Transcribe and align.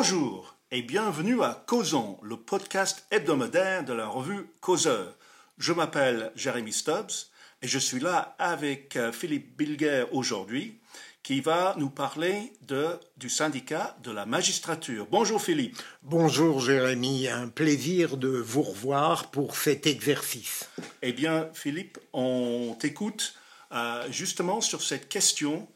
Bonjour 0.00 0.54
et 0.70 0.82
bienvenue 0.82 1.42
à 1.42 1.64
Causons, 1.66 2.18
le 2.22 2.36
podcast 2.36 3.04
hebdomadaire 3.10 3.84
de 3.84 3.92
la 3.92 4.06
revue 4.06 4.46
Causeur. 4.60 5.16
Je 5.58 5.72
m'appelle 5.72 6.30
Jérémy 6.36 6.72
Stubbs 6.72 7.26
et 7.62 7.66
je 7.66 7.80
suis 7.80 7.98
là 7.98 8.36
avec 8.38 8.94
euh, 8.94 9.10
Philippe 9.10 9.56
Bilger 9.56 10.04
aujourd'hui 10.12 10.78
qui 11.24 11.40
va 11.40 11.74
nous 11.78 11.90
parler 11.90 12.52
de, 12.68 12.90
du 13.16 13.28
syndicat 13.28 13.96
de 14.04 14.12
la 14.12 14.24
magistrature. 14.24 15.08
Bonjour 15.10 15.42
Philippe. 15.42 15.82
Bonjour 16.04 16.60
Jérémy, 16.60 17.26
un 17.26 17.48
plaisir 17.48 18.16
de 18.16 18.28
vous 18.28 18.62
revoir 18.62 19.32
pour 19.32 19.56
cet 19.56 19.88
exercice. 19.88 20.70
Eh 21.02 21.12
bien 21.12 21.48
Philippe, 21.54 21.98
on 22.12 22.76
t'écoute 22.78 23.34
euh, 23.72 24.06
justement 24.12 24.60
sur 24.60 24.80
cette 24.80 25.08
question 25.08 25.66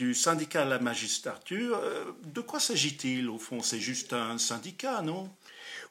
du 0.00 0.14
syndicat 0.14 0.64
de 0.64 0.70
la 0.70 0.78
magistrature. 0.78 1.76
Euh, 1.76 2.04
de 2.24 2.40
quoi 2.40 2.58
s'agit-il 2.58 3.28
au 3.28 3.38
fond? 3.38 3.60
C'est 3.60 3.80
juste 3.80 4.14
un 4.14 4.38
syndicat, 4.38 5.02
non? 5.02 5.28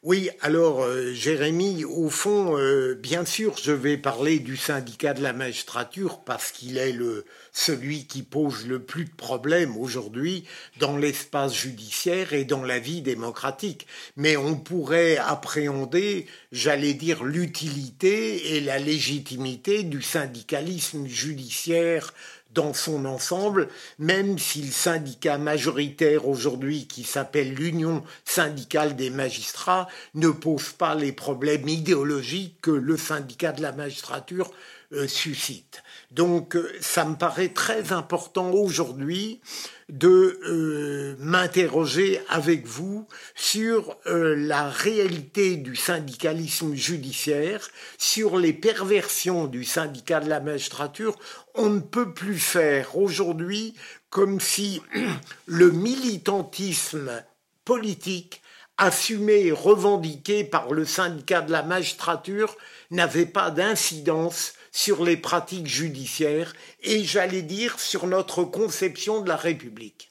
Oui, 0.01 0.29
alors 0.41 0.81
euh, 0.81 1.13
Jérémy, 1.13 1.83
au 1.83 2.09
fond, 2.09 2.57
euh, 2.57 2.95
bien 2.95 3.25
sûr, 3.25 3.57
je 3.61 3.73
vais 3.73 3.97
parler 3.97 4.39
du 4.39 4.55
syndicat 4.55 5.13
de 5.13 5.21
la 5.21 5.33
magistrature 5.33 6.21
parce 6.21 6.51
qu'il 6.51 6.77
est 6.77 6.93
le 6.93 7.25
celui 7.51 8.05
qui 8.05 8.23
pose 8.23 8.65
le 8.65 8.79
plus 8.79 9.05
de 9.05 9.13
problèmes 9.13 9.75
aujourd'hui 9.75 10.45
dans 10.79 10.95
l'espace 10.95 11.53
judiciaire 11.53 12.31
et 12.31 12.45
dans 12.45 12.63
la 12.63 12.79
vie 12.79 13.01
démocratique. 13.01 13.87
Mais 14.15 14.37
on 14.37 14.55
pourrait 14.55 15.17
appréhender, 15.17 16.27
j'allais 16.53 16.93
dire, 16.93 17.25
l'utilité 17.25 18.55
et 18.55 18.61
la 18.61 18.79
légitimité 18.79 19.83
du 19.83 20.01
syndicalisme 20.01 21.07
judiciaire 21.07 22.13
dans 22.53 22.73
son 22.73 23.05
ensemble, 23.05 23.69
même 23.99 24.39
si 24.39 24.61
le 24.63 24.71
syndicat 24.71 25.37
majoritaire 25.37 26.27
aujourd'hui, 26.27 26.87
qui 26.87 27.03
s'appelle 27.03 27.53
l'Union 27.53 28.03
syndicale 28.25 28.95
des 28.95 29.09
magistrats, 29.09 29.87
ne 30.15 30.29
pose 30.29 30.69
pas 30.69 30.95
les 30.95 31.11
problèmes 31.11 31.67
idéologiques 31.67 32.59
que 32.61 32.71
le 32.71 32.97
syndicat 32.97 33.51
de 33.51 33.61
la 33.61 33.71
magistrature 33.71 34.51
euh, 34.93 35.07
suscite. 35.07 35.83
Donc 36.11 36.55
euh, 36.55 36.71
ça 36.81 37.05
me 37.05 37.15
paraît 37.15 37.49
très 37.49 37.93
important 37.93 38.51
aujourd'hui 38.51 39.41
de 39.89 40.39
euh, 40.47 41.15
m'interroger 41.19 42.21
avec 42.29 42.65
vous 42.65 43.07
sur 43.35 43.97
la 44.05 44.69
réalité 44.69 45.55
du 45.55 45.75
syndicalisme 45.75 46.73
judiciaire, 46.75 47.67
sur 47.97 48.37
les 48.37 48.53
perversions 48.53 49.47
du 49.47 49.63
syndicat 49.63 50.19
de 50.19 50.29
la 50.29 50.39
magistrature. 50.39 51.17
On 51.55 51.69
ne 51.69 51.79
peut 51.79 52.13
plus 52.13 52.39
faire 52.39 52.97
aujourd'hui 52.97 53.75
comme 54.09 54.39
si 54.39 54.81
le 55.45 55.71
militantisme 55.71 57.23
politique 57.65 58.41
assumé 58.77 59.45
et 59.45 59.51
revendiqué 59.51 60.43
par 60.43 60.71
le 60.71 60.85
syndicat 60.85 61.41
de 61.41 61.51
la 61.51 61.63
magistrature 61.63 62.55
n'avait 62.91 63.25
pas 63.25 63.51
d'incidence 63.51 64.53
sur 64.79 65.03
les 65.03 65.17
pratiques 65.17 65.67
judiciaires 65.67 66.53
et 66.81 67.03
j'allais 67.03 67.41
dire 67.41 67.81
sur 67.81 68.07
notre 68.07 68.45
conception 68.45 69.19
de 69.19 69.27
la 69.27 69.35
République. 69.35 70.09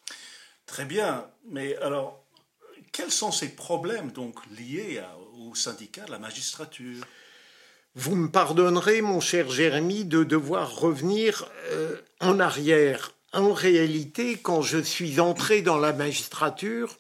Très 0.67 0.85
bien, 0.85 1.27
mais 1.51 1.75
alors 1.77 2.23
quels 2.93 3.11
sont 3.11 3.33
ces 3.33 3.49
problèmes 3.49 4.13
donc 4.13 4.35
liés 4.59 5.01
au 5.39 5.55
syndicat 5.55 6.05
de 6.05 6.11
la 6.11 6.19
magistrature? 6.19 7.03
Vous 7.95 8.15
me 8.15 8.31
pardonnerez, 8.31 9.01
mon 9.01 9.21
cher 9.21 9.51
Jérémy, 9.51 10.05
de 10.05 10.23
devoir 10.23 10.77
revenir 10.77 11.49
euh, 11.71 11.97
en 12.21 12.39
arrière. 12.39 13.13
En 13.33 13.55
réalité, 13.55 14.37
quand 14.37 14.61
je 14.61 14.83
suis 14.83 15.19
entré 15.19 15.63
dans 15.63 15.79
la 15.79 15.95
magistrature, 15.95 16.99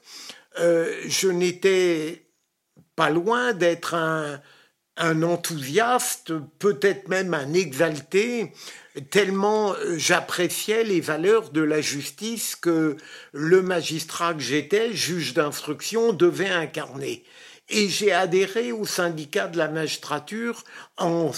euh, 0.58 1.02
je 1.04 1.28
n'étais 1.28 2.24
pas 2.96 3.10
loin 3.10 3.52
d'être 3.52 3.92
un, 3.92 4.40
un 4.98 5.22
enthousiaste, 5.22 6.32
peut-être 6.58 7.08
même 7.08 7.32
un 7.34 7.52
exalté, 7.54 8.52
tellement 9.10 9.74
j'appréciais 9.96 10.84
les 10.84 11.00
valeurs 11.00 11.50
de 11.50 11.62
la 11.62 11.80
justice 11.80 12.56
que 12.56 12.96
le 13.32 13.62
magistrat 13.62 14.34
que 14.34 14.40
j'étais, 14.40 14.92
juge 14.92 15.34
d'instruction, 15.34 16.12
devait 16.12 16.50
incarner. 16.50 17.24
Et 17.68 17.88
j'ai 17.88 18.12
adhéré 18.12 18.72
au 18.72 18.84
syndicat 18.84 19.46
de 19.46 19.58
la 19.58 19.68
magistrature 19.68 20.64
en 20.96 21.32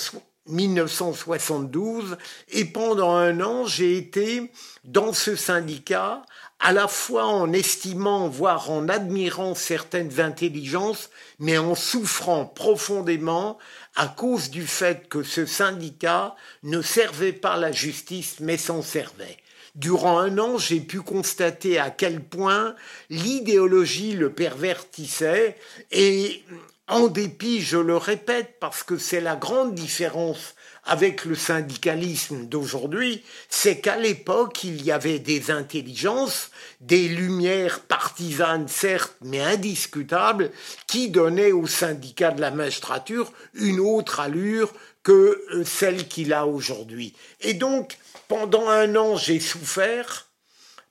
1972 0.46 2.16
et 2.48 2.64
pendant 2.64 3.14
un 3.14 3.40
an 3.40 3.66
j'ai 3.66 3.96
été 3.96 4.50
dans 4.84 5.12
ce 5.12 5.36
syndicat 5.36 6.22
à 6.60 6.72
la 6.72 6.88
fois 6.88 7.24
en 7.24 7.52
estimant, 7.52 8.28
voire 8.28 8.70
en 8.70 8.88
admirant 8.88 9.54
certaines 9.54 10.20
intelligences, 10.20 11.10
mais 11.38 11.56
en 11.56 11.74
souffrant 11.74 12.44
profondément 12.44 13.58
à 13.96 14.08
cause 14.08 14.50
du 14.50 14.66
fait 14.66 15.08
que 15.08 15.22
ce 15.22 15.46
syndicat 15.46 16.36
ne 16.62 16.82
servait 16.82 17.32
pas 17.32 17.56
la 17.56 17.72
justice, 17.72 18.36
mais 18.40 18.58
s'en 18.58 18.82
servait. 18.82 19.38
Durant 19.74 20.18
un 20.18 20.38
an, 20.38 20.58
j'ai 20.58 20.80
pu 20.80 21.00
constater 21.00 21.78
à 21.78 21.90
quel 21.90 22.20
point 22.20 22.74
l'idéologie 23.08 24.12
le 24.12 24.32
pervertissait 24.32 25.56
et 25.92 26.44
en 26.88 27.06
dépit, 27.06 27.60
je 27.60 27.78
le 27.78 27.96
répète, 27.96 28.56
parce 28.58 28.82
que 28.82 28.98
c'est 28.98 29.20
la 29.20 29.36
grande 29.36 29.74
différence 29.74 30.56
avec 30.84 31.24
le 31.24 31.34
syndicalisme 31.34 32.46
d'aujourd'hui, 32.46 33.22
c'est 33.48 33.80
qu'à 33.80 33.96
l'époque, 33.96 34.64
il 34.64 34.82
y 34.82 34.92
avait 34.92 35.18
des 35.18 35.50
intelligences, 35.50 36.50
des 36.80 37.08
lumières 37.08 37.80
partisanes, 37.80 38.68
certes, 38.68 39.14
mais 39.22 39.40
indiscutables, 39.40 40.50
qui 40.86 41.10
donnaient 41.10 41.52
au 41.52 41.66
syndicat 41.66 42.30
de 42.30 42.40
la 42.40 42.50
magistrature 42.50 43.32
une 43.54 43.80
autre 43.80 44.20
allure 44.20 44.72
que 45.02 45.42
euh, 45.54 45.64
celle 45.64 46.08
qu'il 46.08 46.32
a 46.32 46.46
aujourd'hui. 46.46 47.14
Et 47.40 47.54
donc, 47.54 47.98
pendant 48.28 48.68
un 48.68 48.94
an, 48.96 49.16
j'ai 49.16 49.40
souffert. 49.40 50.26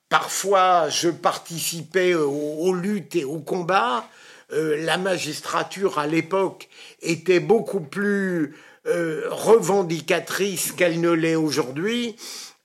Parfois, 0.09 0.89
je 0.89 1.09
participais 1.09 2.15
aux, 2.15 2.73
luttes 2.73 3.15
et 3.15 3.25
aux 3.25 3.39
combats. 3.39 4.07
Euh, 4.51 4.83
la 4.83 4.97
magistrature, 4.97 5.99
à 5.99 6.07
l'époque, 6.07 6.67
était 7.01 7.39
beaucoup 7.39 7.81
plus 7.81 8.55
euh, 8.85 9.27
revendicatrice 9.29 10.71
qu'elle 10.71 11.01
ne 11.01 11.11
l'est 11.11 11.35
aujourd'hui, 11.35 12.15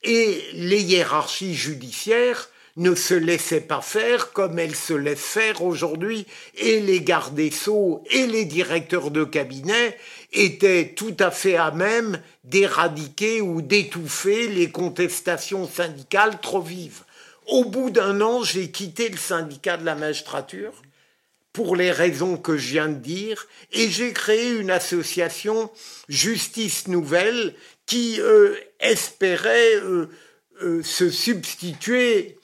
et 0.03 0.43
les 0.55 0.83
hiérarchies 0.83 1.55
judiciaires 1.55 2.49
ne 2.77 2.95
se 2.95 3.15
laissaient 3.15 3.61
pas 3.61 3.81
faire 3.81 4.33
comme 4.33 4.59
elles 4.59 4.75
se 4.75 4.95
laissent 4.95 5.21
faire 5.21 5.63
aujourd'hui, 5.63 6.27
et 6.57 6.81
les 6.81 7.01
gardes 7.01 7.35
des 7.35 7.51
sceaux 7.51 8.03
et 8.11 8.27
les 8.27 8.45
directeurs 8.45 9.11
de 9.11 9.25
cabinet 9.25 9.97
étaient 10.33 10.95
tout 10.97 11.17
à 11.21 11.31
fait 11.31 11.57
à 11.57 11.71
même 11.71 12.21
d'éradiquer 12.43 13.41
ou 13.41 13.63
d'étouffer 13.63 14.49
les 14.49 14.71
contestations 14.71 15.69
syndicales 15.69 16.41
trop 16.41 16.61
vives. 16.61 17.05
Au 17.47 17.65
bout 17.65 17.91
d'un 17.91 18.21
an, 18.21 18.43
j'ai 18.43 18.71
quitté 18.71 19.09
le 19.09 19.19
syndicat 19.19 19.77
de 19.77 19.85
la 19.85 19.95
magistrature 19.95 20.73
pour 21.55 21.77
les 21.77 21.93
raisons 21.93 22.37
que 22.37 22.59
je 22.59 22.73
viens 22.73 22.89
de 22.89 22.99
dire, 22.99 23.47
et 23.73 23.89
j'ai 23.89 24.13
créé 24.13 24.51
une 24.51 24.73
association 24.73 25.71
Justice 26.09 26.89
Nouvelle 26.89 27.55
qui 27.87 28.21
euh, 28.21 28.57
espérait 28.81 29.77
euh, 29.77 30.09
euh, 30.63 30.83
se 30.83 31.09
substituer 31.11 32.39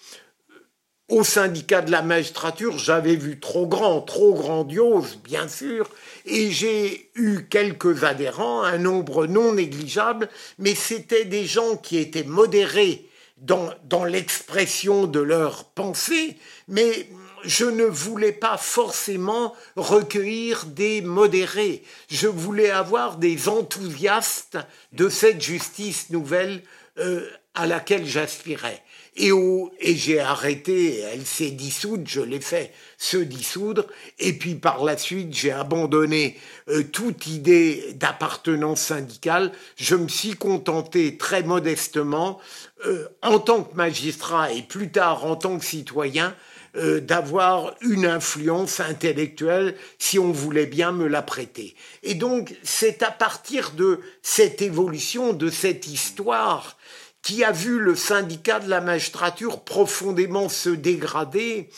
au 1.08 1.24
syndicat 1.24 1.82
de 1.82 1.90
la 1.90 2.02
magistrature. 2.02 2.78
J'avais 2.78 3.16
vu 3.16 3.40
trop 3.40 3.66
grand, 3.66 4.00
trop 4.00 4.32
grandiose, 4.32 5.18
bien 5.24 5.48
sûr, 5.48 5.90
et 6.24 6.52
j'ai 6.52 7.10
eu 7.16 7.48
quelques 7.50 8.04
adhérents, 8.04 8.62
un 8.62 8.78
nombre 8.78 9.26
non 9.26 9.54
négligeable, 9.54 10.28
mais 10.58 10.76
c'était 10.76 11.24
des 11.24 11.46
gens 11.46 11.76
qui 11.76 11.98
étaient 11.98 12.22
modérés 12.22 13.08
dans, 13.38 13.70
dans 13.88 14.04
l'expression 14.04 15.08
de 15.08 15.18
leurs 15.18 15.64
pensées, 15.64 16.36
mais 16.68 17.08
je 17.44 17.64
ne 17.64 17.84
voulais 17.84 18.32
pas 18.32 18.56
forcément 18.56 19.54
recueillir 19.76 20.66
des 20.66 21.00
modérés, 21.02 21.82
je 22.10 22.28
voulais 22.28 22.70
avoir 22.70 23.16
des 23.16 23.48
enthousiastes 23.48 24.58
de 24.92 25.08
cette 25.08 25.42
justice 25.42 26.10
nouvelle 26.10 26.62
euh, 26.98 27.28
à 27.54 27.66
laquelle 27.66 28.06
j'aspirais. 28.06 28.82
Et, 29.16 29.30
et 29.80 29.96
j'ai 29.96 30.20
arrêté, 30.20 31.00
elle 31.00 31.26
s'est 31.26 31.50
dissoute, 31.50 32.06
je 32.06 32.20
l'ai 32.20 32.40
fait 32.40 32.72
se 32.96 33.16
dissoudre, 33.16 33.86
et 34.18 34.32
puis 34.32 34.54
par 34.54 34.84
la 34.84 34.96
suite 34.96 35.34
j'ai 35.34 35.50
abandonné 35.50 36.38
euh, 36.68 36.84
toute 36.84 37.26
idée 37.26 37.92
d'appartenance 37.94 38.80
syndicale, 38.80 39.52
je 39.76 39.96
me 39.96 40.08
suis 40.08 40.34
contenté 40.34 41.16
très 41.16 41.42
modestement, 41.42 42.38
euh, 42.86 43.08
en 43.22 43.40
tant 43.40 43.64
que 43.64 43.74
magistrat 43.74 44.52
et 44.52 44.62
plus 44.62 44.90
tard 44.90 45.24
en 45.26 45.34
tant 45.34 45.58
que 45.58 45.64
citoyen, 45.64 46.34
euh, 46.76 47.00
d'avoir 47.00 47.74
une 47.80 48.06
influence 48.06 48.80
intellectuelle 48.80 49.76
si 49.98 50.18
on 50.18 50.32
voulait 50.32 50.66
bien 50.66 50.92
me 50.92 51.06
la 51.06 51.22
prêter. 51.22 51.74
Et 52.02 52.14
donc 52.14 52.54
c'est 52.62 53.02
à 53.02 53.10
partir 53.10 53.72
de 53.72 54.00
cette 54.22 54.62
évolution, 54.62 55.32
de 55.32 55.50
cette 55.50 55.86
histoire 55.86 56.76
qui 57.22 57.44
a 57.44 57.52
vu 57.52 57.78
le 57.78 57.94
syndicat 57.94 58.60
de 58.60 58.68
la 58.68 58.80
magistrature 58.80 59.62
profondément 59.64 60.48
se 60.48 60.70
dégrader 60.70 61.68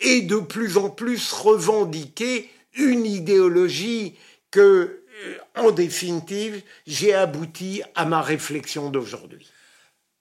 et 0.00 0.22
de 0.22 0.36
plus 0.36 0.76
en 0.76 0.90
plus 0.90 1.32
revendiquer 1.32 2.50
une 2.74 3.06
idéologie 3.06 4.16
que, 4.50 5.04
euh, 5.24 5.38
en 5.56 5.70
définitive, 5.70 6.62
j'ai 6.86 7.14
abouti 7.14 7.82
à 7.94 8.04
ma 8.04 8.22
réflexion 8.22 8.90
d'aujourd'hui. 8.90 9.48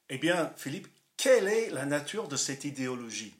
Eh 0.09 0.17
bien, 0.17 0.51
Philippe, 0.57 0.87
quelle 1.17 1.47
est 1.47 1.69
la 1.69 1.85
nature 1.85 2.27
de 2.27 2.35
cette 2.35 2.65
idéologie, 2.65 3.33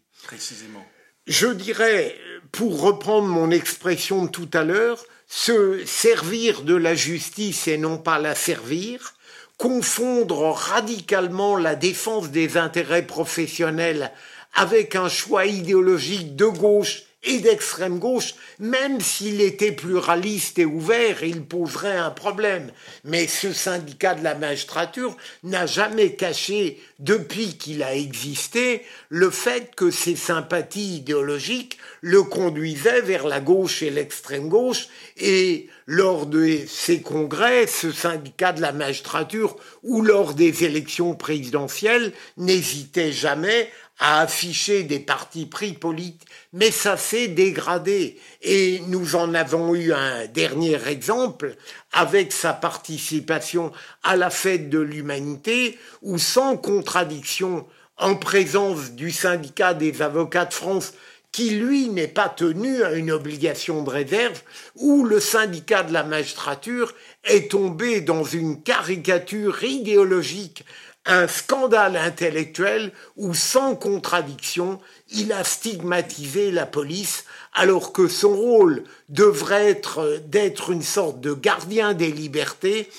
Je 1.28 1.48
dirais, 1.48 2.16
pour 2.52 2.82
reprendre 2.82 3.28
mon 3.28 3.52
expression 3.52 4.26
de 4.26 4.30
tout 4.30 4.50
à 4.54 4.64
l'heure, 4.64 5.06
se 5.28 5.86
servir 5.86 6.64
de 6.64 6.76
la 6.76 6.96
justice 6.96 7.68
et 7.68 7.78
non 7.78 7.98
pas 7.98 8.18
la 8.18 8.36
servir, 8.36 9.14
confondre 9.58 10.52
radicalement 10.52 11.58
la 11.58 11.76
défense 11.76 12.30
des 12.30 12.58
intérêts 12.58 13.06
professionnels 13.06 14.12
avec 14.54 14.96
un 14.96 15.10
choix 15.10 15.46
idéologique 15.46 16.36
de 16.36 16.46
gauche 16.46 17.04
et 17.24 17.40
d'extrême 17.40 18.00
gauche, 18.00 18.36
même 18.60 19.02
s'il 19.02 19.42
était 19.42 19.74
pluraliste 19.74 20.58
et 20.58 20.66
ouvert, 20.66 21.22
il 21.22 21.44
poserait 21.44 21.98
un 21.98 22.12
problème. 22.12 22.72
Mais 23.04 23.28
ce 23.28 23.52
syndicat 23.52 24.16
de 24.16 24.24
la 24.24 24.36
magistrature 24.36 25.18
n'a 25.44 25.66
jamais 25.66 26.16
caché, 26.16 26.80
depuis 27.00 27.58
qu'il 27.58 27.84
a 27.84 27.94
existé, 27.94 28.84
le 29.10 29.30
fait 29.30 29.76
que 29.76 29.92
ses 29.92 30.16
sympathies 30.16 30.98
idéologiques 30.98 31.78
le 32.02 32.24
conduisaient 32.24 33.02
vers 33.02 33.28
la 33.28 33.42
gauche 33.42 33.84
et 33.84 33.90
l'extrême 33.90 34.48
gauche, 34.48 34.88
et 35.18 35.68
lors 35.86 36.26
de 36.26 36.60
ses 36.68 37.02
congrès, 37.02 37.68
ce 37.68 37.92
syndicat 37.92 38.54
de 38.54 38.62
la 38.62 38.72
magistrature, 38.72 39.58
ou 39.84 40.02
lors 40.02 40.36
des 40.36 40.64
élections 40.64 41.16
présidentielles, 41.16 42.14
n'hésitait 42.38 43.12
jamais 43.12 43.70
à 44.00 44.22
afficher 44.22 44.84
des 44.84 45.00
partis 45.00 45.46
pris 45.46 45.74
politiques, 45.74 46.26
mais 46.54 46.72
ça 46.72 46.96
s'est 46.96 47.28
dégradé. 47.28 48.18
Et 48.42 48.82
nous 48.88 49.16
en 49.16 49.34
avons 49.34 49.76
eu 49.76 49.94
un 49.94 50.26
dernier 50.28 50.80
exemple 50.88 51.56
avec 51.92 52.32
sa 52.32 52.54
participation 52.54 53.72
à 54.04 54.16
la 54.16 54.30
fête 54.30 54.70
de 54.70 54.80
l'humanité, 54.80 55.78
où 56.02 56.18
sans 56.18 56.56
contradiction, 56.56 57.68
en 57.98 58.16
présence 58.16 58.92
du 58.92 59.12
syndicat 59.12 59.74
des 59.74 60.02
avocats 60.02 60.46
de 60.46 60.54
France, 60.54 60.94
qui 61.32 61.52
lui 61.52 61.90
n'est 61.90 62.08
pas 62.08 62.30
tenu 62.30 62.82
à 62.84 62.94
une 62.94 63.12
obligation 63.12 63.84
de 63.84 63.90
réserve, 63.90 64.42
où 64.76 65.04
le 65.04 65.20
syndicat 65.20 65.84
de 65.84 65.94
la 65.94 66.04
magistrature 66.04 66.94
est 67.26 67.52
tombé 67.52 68.02
dans 68.02 68.24
une 68.24 68.64
caricature 68.64 69.64
idéologique 69.64 70.64
un 71.06 71.28
scandale 71.28 71.98
intellectuel 71.98 72.92
où, 73.16 73.34
sans 73.34 73.76
contradiction, 73.76 74.80
il 75.12 75.32
a 75.32 75.44
stigmatisé 75.44 76.52
la 76.52 76.66
police 76.66 77.26
alors 77.54 77.94
que 77.94 78.08
son 78.08 78.36
rôle 78.36 78.84
devrait 79.10 79.70
être 79.70 80.22
d'être 80.26 80.70
une 80.70 80.84
sorte 80.84 81.20
de 81.20 81.34
gardien 81.34 81.94
des 81.94 82.12
libertés, 82.12 82.90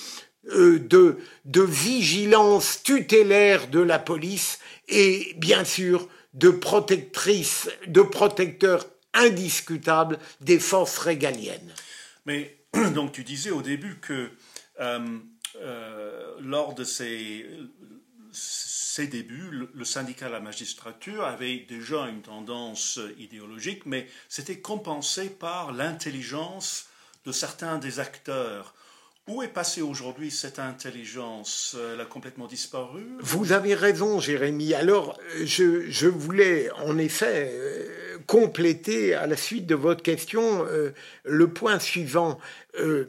euh, 0.53 0.79
de, 0.79 1.19
vigilance 1.63 2.83
tutélaire 2.83 3.69
de 3.69 3.81
la 3.81 3.99
police 3.99 4.59
et 4.89 5.35
bien 5.37 5.65
sûr 5.65 6.09
de 6.35 6.51
protectrice, 6.51 7.69
de 7.87 8.03
protecteur 8.03 8.87
indiscutable 9.13 10.19
des 10.41 10.59
forces 10.59 10.99
régaliennes. 10.99 11.75
Mais 12.27 12.57
donc 12.95 13.13
tu 13.13 13.25
disais 13.25 13.51
au 13.51 13.63
début 13.63 13.99
que 14.01 14.31
euh, 14.81 15.19
euh, 15.57 16.35
lors 16.41 16.75
de 16.75 16.85
ces 16.85 17.47
ses 18.33 19.07
débuts, 19.07 19.51
le, 19.75 19.85
syndicat 19.85 20.27
de 20.27 20.33
la 20.33 20.41
magistrature 20.41 21.25
avait 21.25 21.59
déjà 21.69 22.07
une 22.07 22.23
tendance 22.23 22.99
idéologique, 23.19 23.87
mais 23.87 24.07
c'était 24.29 24.61
compensé 24.61 25.31
par 25.31 25.73
l'intelligence 25.73 26.87
de 27.25 27.33
certains 27.33 27.79
des 27.79 28.01
acteurs. 28.01 28.75
Où 29.29 29.43
est 29.43 29.49
passée 29.49 29.83
aujourd'hui 29.83 30.31
cette 30.31 30.59
intelligence? 30.59 31.77
Elle 31.95 32.01
a 32.01 32.05
complètement 32.05 32.47
disparu? 32.47 33.07
Vous 33.21 33.53
avez 33.53 33.75
raison, 33.75 34.19
Jérémy. 34.19 34.75
Alors, 34.75 35.19
je, 35.45 36.09
voulais 36.09 36.71
en 36.73 36.99
effet 36.99 37.53
euh, 37.53 38.19
compléter 38.27 39.15
à 39.15 39.29
la 39.29 39.37
suite 39.37 39.67
de 39.67 39.77
votre 39.77 40.03
question 40.03 40.65
euh, 40.67 40.93
le 41.25 41.53
point 41.53 41.79
suivant. 41.79 42.41
Euh, 42.81 43.07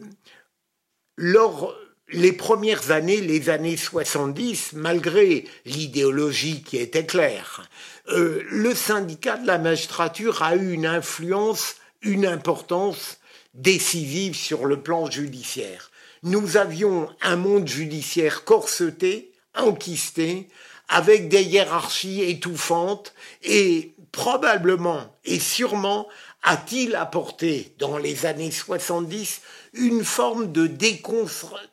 lors 1.17 1.75
les 2.11 2.33
premières 2.33 2.91
années, 2.91 3.21
les 3.21 3.49
années 3.49 3.77
70, 3.77 4.73
malgré 4.73 5.45
l'idéologie 5.65 6.63
qui 6.63 6.77
était 6.77 7.05
claire, 7.05 7.69
euh, 8.09 8.43
le 8.49 8.75
syndicat 8.75 9.37
de 9.37 9.47
la 9.47 9.57
magistrature 9.57 10.43
a 10.43 10.55
eu 10.55 10.73
une 10.73 10.85
influence, 10.85 11.75
une 12.01 12.25
importance 12.25 13.19
décisive 13.53 14.35
sur 14.35 14.65
le 14.65 14.81
plan 14.81 15.09
judiciaire. 15.09 15.91
Nous 16.23 16.57
avions 16.57 17.09
un 17.21 17.35
monde 17.35 17.67
judiciaire 17.67 18.43
corseté, 18.43 19.31
enquisté, 19.55 20.47
avec 20.87 21.29
des 21.29 21.43
hiérarchies 21.43 22.21
étouffantes 22.23 23.13
et 23.43 23.93
probablement 24.11 25.15
et 25.23 25.39
sûrement 25.39 26.07
a-t-il 26.43 26.95
apporté 26.95 27.75
dans 27.77 27.97
les 27.97 28.25
années 28.25 28.51
70 28.51 29.41
une 29.73 30.03
forme 30.03 30.51
de 30.51 30.67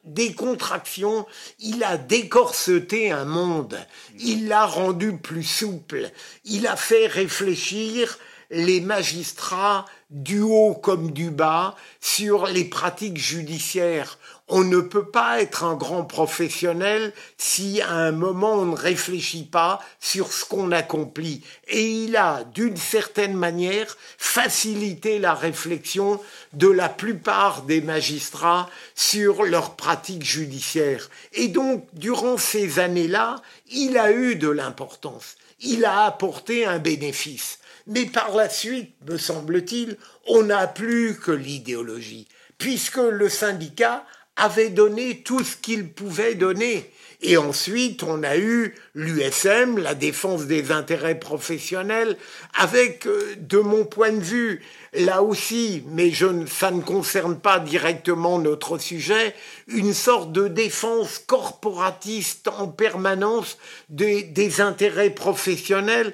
décontraction, 0.05 1.27
il 1.59 1.83
a 1.83 1.97
décorseté 1.97 3.11
un 3.11 3.25
monde, 3.25 3.79
il 4.21 4.47
l'a 4.47 4.67
rendu 4.67 5.17
plus 5.17 5.43
souple, 5.43 6.11
il 6.45 6.67
a 6.67 6.77
fait 6.77 7.09
réfléchir 7.09 8.19
les 8.51 8.81
magistrats 8.81 9.85
du 10.11 10.41
haut 10.41 10.75
comme 10.75 11.11
du 11.11 11.31
bas 11.31 11.77
sur 12.01 12.47
les 12.47 12.65
pratiques 12.65 13.19
judiciaires. 13.19 14.19
On 14.51 14.65
ne 14.65 14.81
peut 14.81 15.05
pas 15.05 15.43
être 15.43 15.63
un 15.65 15.75
grand 15.75 16.05
professionnel 16.05 17.13
si 17.37 17.83
à 17.83 17.93
un 17.93 18.13
moment 18.13 18.55
on 18.55 18.65
ne 18.65 18.77
réfléchit 18.77 19.45
pas 19.45 19.79
sur 20.01 20.33
ce 20.33 20.47
qu'on 20.47 20.73
accomplit. 20.73 21.43
Et 21.67 21.87
il 21.87 22.17
a, 22.17 22.45
d'une 22.45 22.79
certaine 22.79 23.35
manière, 23.35 23.99
facilité 24.17 25.19
la 25.19 25.35
réflexion 25.35 26.19
de 26.55 26.69
la 26.69 26.89
plupart 26.89 27.63
des 27.63 27.83
magistrats 27.83 28.71
sur 28.95 29.45
leurs 29.45 29.77
pratiques 29.77 30.25
judiciaires. 30.25 31.11
Et 31.35 31.49
donc, 31.49 31.87
durant 31.93 32.39
ces 32.39 32.79
années-là, 32.79 33.43
il 33.71 33.99
a 33.99 34.13
eu 34.13 34.37
de 34.37 34.49
l'importance. 34.49 35.37
Il 35.61 35.85
a 35.85 36.05
apporté 36.05 36.65
un 36.65 36.79
bénéfice. 36.79 37.59
Mais 37.87 38.07
par 38.07 38.35
la 38.35 38.49
suite, 38.49 38.95
me 39.07 39.19
semble-t-il, 39.19 39.99
on 40.27 40.45
n'a 40.45 40.67
plus 40.67 41.19
que 41.19 41.33
l'idéologie, 41.33 42.29
puisque 42.59 42.99
le 42.99 43.29
syndicat 43.29 44.05
avait 44.39 44.71
donné 44.71 45.23
tout 45.23 45.45
ce 45.45 45.57
qu'il 45.57 45.89
pouvait 45.89 46.35
donner. 46.35 46.91
Et 47.21 47.37
ensuite, 47.37 48.05
on 48.05 48.23
a 48.23 48.37
eu 48.37 48.77
l'USM, 48.95 49.79
la 49.79 49.97
défense 49.97 50.47
des 50.47 50.71
intérêts 50.71 51.19
professionnels, 51.19 52.17
avec, 52.57 53.09
euh, 53.09 53.35
de 53.41 53.59
mon 53.59 53.85
point 53.85 54.13
de 54.13 54.21
vue, 54.21 54.63
là 54.93 55.25
aussi, 55.25 55.83
mais 55.89 56.13
je, 56.13 56.47
ça 56.47 56.71
ne 56.71 56.81
concerne 56.81 57.37
pas 57.37 57.59
directement 57.59 58.39
notre 58.39 58.79
sujet, 58.79 59.35
une 59.67 59.95
sorte 59.95 60.31
de 60.31 60.47
défense 60.47 61.19
corporatiste 61.19 62.47
en 62.47 62.69
permanence 62.69 63.59
des, 63.89 64.23
des 64.23 64.61
intérêts 64.61 65.11
professionnels 65.11 66.13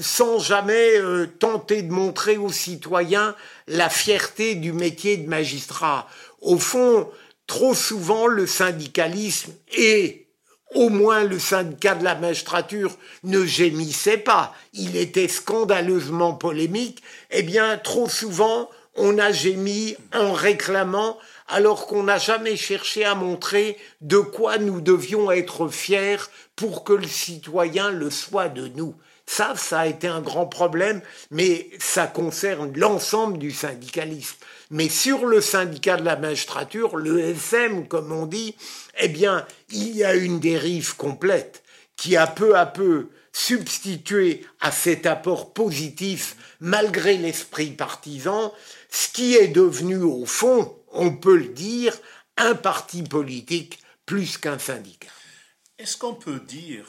sans 0.00 0.38
jamais 0.38 0.98
euh, 0.98 1.26
tenter 1.38 1.82
de 1.82 1.92
montrer 1.92 2.36
aux 2.36 2.52
citoyens 2.52 3.34
la 3.66 3.88
fierté 3.90 4.54
du 4.54 4.72
métier 4.72 5.16
de 5.16 5.28
magistrat. 5.28 6.08
Au 6.40 6.58
fond, 6.58 7.08
trop 7.46 7.74
souvent, 7.74 8.26
le 8.26 8.46
syndicalisme 8.46 9.52
et 9.76 10.26
au 10.74 10.88
moins 10.88 11.24
le 11.24 11.38
syndicat 11.38 11.94
de 11.94 12.04
la 12.04 12.14
magistrature 12.14 12.96
ne 13.24 13.44
gémissait 13.44 14.18
pas, 14.18 14.54
il 14.72 14.96
était 14.96 15.28
scandaleusement 15.28 16.34
polémique, 16.34 17.02
eh 17.30 17.42
bien, 17.42 17.76
trop 17.78 18.08
souvent, 18.08 18.70
on 18.96 19.18
a 19.18 19.32
gémi 19.32 19.96
en 20.14 20.32
réclamant 20.32 21.18
alors 21.48 21.86
qu'on 21.86 22.04
n'a 22.04 22.18
jamais 22.18 22.56
cherché 22.56 23.04
à 23.04 23.14
montrer 23.14 23.76
de 24.00 24.18
quoi 24.18 24.58
nous 24.58 24.80
devions 24.80 25.30
être 25.30 25.68
fiers 25.68 26.16
pour 26.56 26.84
que 26.84 26.92
le 26.92 27.06
citoyen 27.06 27.90
le 27.90 28.10
soit 28.10 28.48
de 28.48 28.68
nous. 28.68 28.94
Ça, 29.34 29.54
ça 29.56 29.80
a 29.80 29.86
été 29.86 30.08
un 30.08 30.20
grand 30.20 30.44
problème, 30.44 31.00
mais 31.30 31.70
ça 31.78 32.06
concerne 32.06 32.70
l'ensemble 32.76 33.38
du 33.38 33.50
syndicalisme. 33.50 34.36
Mais 34.68 34.90
sur 34.90 35.24
le 35.24 35.40
syndicat 35.40 35.96
de 35.96 36.04
la 36.04 36.16
magistrature, 36.16 36.98
le 36.98 37.18
SM, 37.18 37.88
comme 37.88 38.12
on 38.12 38.26
dit, 38.26 38.54
eh 39.00 39.08
bien, 39.08 39.46
il 39.70 39.96
y 39.96 40.04
a 40.04 40.14
une 40.14 40.38
dérive 40.38 40.96
complète 40.96 41.62
qui 41.96 42.14
a 42.14 42.26
peu 42.26 42.58
à 42.58 42.66
peu 42.66 43.08
substitué 43.32 44.44
à 44.60 44.70
cet 44.70 45.06
apport 45.06 45.54
positif, 45.54 46.36
malgré 46.60 47.16
l'esprit 47.16 47.70
partisan, 47.70 48.52
ce 48.90 49.08
qui 49.08 49.34
est 49.34 49.48
devenu 49.48 49.96
au 49.96 50.26
fond, 50.26 50.76
on 50.92 51.16
peut 51.16 51.38
le 51.38 51.48
dire, 51.48 51.96
un 52.36 52.54
parti 52.54 53.02
politique 53.02 53.78
plus 54.04 54.36
qu'un 54.36 54.58
syndicat. 54.58 55.08
Est-ce 55.78 55.96
qu'on 55.96 56.14
peut 56.14 56.40
dire 56.40 56.84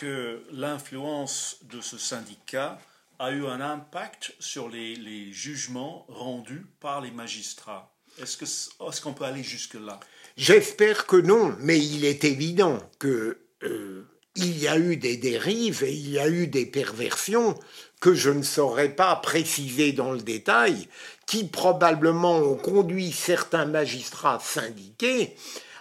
que 0.00 0.42
l'influence 0.50 1.58
de 1.70 1.82
ce 1.82 1.98
syndicat 1.98 2.78
a 3.18 3.32
eu 3.32 3.44
un 3.46 3.60
impact 3.60 4.34
sur 4.40 4.70
les, 4.70 5.30
jugements 5.30 6.06
rendus 6.08 6.64
par 6.80 7.02
les 7.02 7.10
magistrats. 7.10 7.92
Est-ce 8.18 9.00
qu'on 9.02 9.12
peut 9.12 9.24
aller 9.24 9.42
jusque-là? 9.42 10.00
J'espère 10.38 11.06
que 11.06 11.16
non, 11.16 11.54
mais 11.60 11.78
il 11.78 12.06
est 12.06 12.24
évident 12.24 12.78
que 12.98 13.40
euh, 13.62 14.06
y 14.36 14.68
a 14.68 14.78
eu 14.78 14.96
des 14.96 15.18
dérives 15.18 15.84
et 15.84 15.92
il 15.92 16.08
y 16.08 16.18
a 16.18 16.30
eu 16.30 16.46
des 16.46 16.64
perversions 16.64 17.54
que 18.00 18.14
je 18.14 18.30
ne 18.30 18.42
saurais 18.42 18.94
pas 18.94 19.14
préciser 19.16 19.92
dans 19.92 20.12
le 20.12 20.22
détail, 20.22 20.88
qui 21.26 21.44
probablement 21.44 22.38
ont 22.38 22.56
conduit 22.56 23.12
certains 23.12 23.66
magistrats 23.66 24.40
syndiqués 24.42 25.36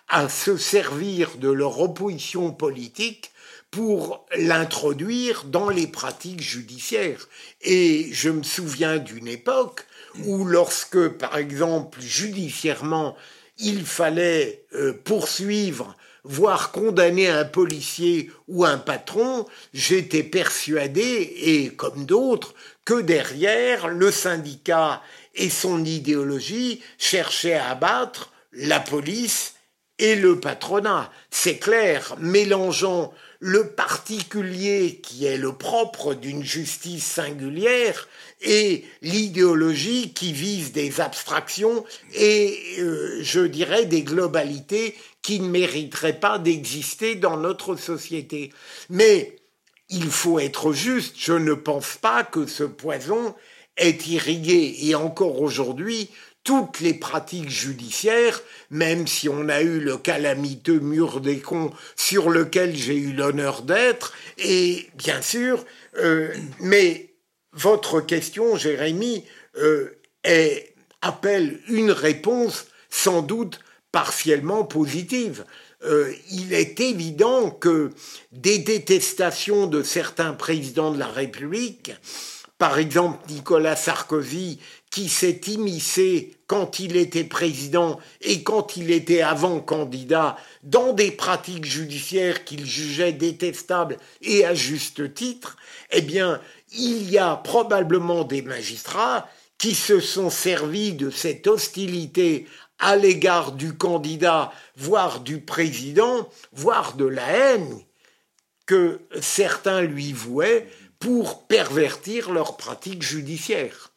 à 0.09 0.27
se 0.27 0.57
servir 0.57 1.37
de 1.37 1.49
leur 1.49 1.79
opposition 1.79 2.51
politique 2.51 3.31
pour 3.71 4.25
l'introduire 4.35 5.43
dans 5.45 5.69
les 5.69 5.87
pratiques 5.87 6.41
judiciaires. 6.41 7.27
Et 7.61 8.09
je 8.11 8.29
me 8.29 8.43
souviens 8.43 8.97
d'une 8.97 9.27
époque 9.27 9.85
où 10.25 10.45
lorsque, 10.45 11.07
par 11.09 11.37
exemple, 11.37 12.01
judiciairement, 12.01 13.15
il 13.57 13.85
fallait 13.85 14.65
euh, 14.73 14.93
poursuivre, 15.03 15.95
voire 16.23 16.71
condamner 16.71 17.27
un 17.27 17.45
policier 17.45 18.31
ou 18.47 18.65
un 18.65 18.77
patron, 18.77 19.45
j'étais 19.73 20.23
persuadé, 20.23 21.33
et 21.37 21.69
comme 21.69 22.05
d'autres, 22.05 22.53
que 22.85 23.01
derrière, 23.01 23.87
le 23.87 24.11
syndicat 24.11 25.01
et 25.35 25.49
son 25.49 25.85
idéologie 25.85 26.81
cherchaient 26.97 27.53
à 27.53 27.69
abattre 27.69 28.31
la 28.51 28.79
police 28.79 29.55
et 29.99 30.15
le 30.15 30.39
patronat. 30.39 31.11
C'est 31.29 31.57
clair, 31.57 32.15
mélangeant 32.19 33.13
le 33.39 33.69
particulier 33.69 34.99
qui 35.01 35.25
est 35.25 35.37
le 35.37 35.53
propre 35.53 36.13
d'une 36.13 36.43
justice 36.43 37.05
singulière 37.05 38.09
et 38.41 38.83
l'idéologie 39.01 40.13
qui 40.13 40.33
vise 40.33 40.73
des 40.73 40.99
abstractions 40.99 41.85
et, 42.13 42.57
euh, 42.79 43.19
je 43.21 43.39
dirais, 43.41 43.85
des 43.85 44.03
globalités 44.03 44.95
qui 45.21 45.39
ne 45.39 45.47
mériteraient 45.47 46.19
pas 46.19 46.37
d'exister 46.37 47.15
dans 47.15 47.37
notre 47.37 47.75
société. 47.77 48.51
Mais 48.89 49.37
il 49.89 50.09
faut 50.09 50.39
être 50.39 50.73
juste, 50.73 51.15
je 51.17 51.33
ne 51.33 51.53
pense 51.53 51.97
pas 51.97 52.23
que 52.23 52.45
ce 52.45 52.63
poison 52.63 53.35
est 53.77 54.07
irrigué, 54.07 54.75
et 54.81 54.95
encore 54.95 55.41
aujourd'hui, 55.41 56.09
toutes 56.43 56.79
les 56.79 56.93
pratiques 56.93 57.49
judiciaires, 57.49 58.41
même 58.69 59.07
si 59.07 59.29
on 59.29 59.49
a 59.49 59.61
eu 59.61 59.79
le 59.79 59.97
calamiteux 59.97 60.79
mur 60.79 61.21
des 61.21 61.39
cons 61.39 61.71
sur 61.95 62.29
lequel 62.29 62.75
j'ai 62.75 62.95
eu 62.95 63.13
l'honneur 63.13 63.61
d'être, 63.61 64.13
et 64.37 64.89
bien 64.95 65.21
sûr, 65.21 65.65
euh, 65.97 66.33
mais 66.59 67.13
votre 67.53 68.01
question, 68.01 68.55
Jérémy, 68.55 69.25
euh, 69.57 69.89
appelle 71.01 71.59
une 71.67 71.91
réponse 71.91 72.67
sans 72.89 73.21
doute 73.21 73.59
partiellement 73.91 74.63
positive. 74.63 75.45
Euh, 75.83 76.13
il 76.31 76.53
est 76.53 76.79
évident 76.79 77.49
que 77.49 77.91
des 78.31 78.59
détestations 78.59 79.67
de 79.67 79.81
certains 79.81 80.33
présidents 80.33 80.91
de 80.91 80.99
la 80.99 81.07
République, 81.07 81.91
par 82.57 82.77
exemple 82.77 83.19
Nicolas 83.29 83.77
Sarkozy, 83.77 84.59
qui 84.91 85.07
s'est 85.07 85.41
immiscé 85.47 86.35
quand 86.47 86.79
il 86.79 86.95
était 86.95 87.23
président 87.23 87.99
et 88.21 88.41
quand 88.41 88.75
il 88.75 88.89
était 88.91 89.21
avant 89.21 89.59
candidat 89.59 90.35
dans 90.63 90.93
des 90.93 91.11
pratiques 91.11 91.65
judiciaires 91.65 92.43
qu'il 92.43 92.65
jugeait 92.65 93.13
détestables 93.13 93.97
et 94.21 94.45
à 94.45 94.55
juste 94.55 95.13
titre, 95.13 95.57
eh 95.91 96.01
bien, 96.01 96.41
il 96.71 97.09
y 97.09 97.17
a 97.17 97.35
probablement 97.35 98.23
des 98.23 98.41
magistrats 98.41 99.29
qui 99.59 99.75
se 99.75 99.99
sont 99.99 100.29
servis 100.29 100.93
de 100.93 101.11
cette 101.11 101.45
hostilité 101.45 102.47
à 102.79 102.95
l'égard 102.95 103.51
du 103.51 103.73
candidat, 103.73 104.51
voire 104.75 105.19
du 105.19 105.41
président, 105.41 106.29
voire 106.53 106.95
de 106.95 107.05
la 107.05 107.27
haine 107.27 107.83
que 108.65 109.01
certains 109.21 109.81
lui 109.81 110.13
vouaient 110.13 110.67
pour 110.97 111.47
pervertir 111.47 112.31
leurs 112.31 112.57
pratiques 112.57 113.03
judiciaires. 113.03 113.88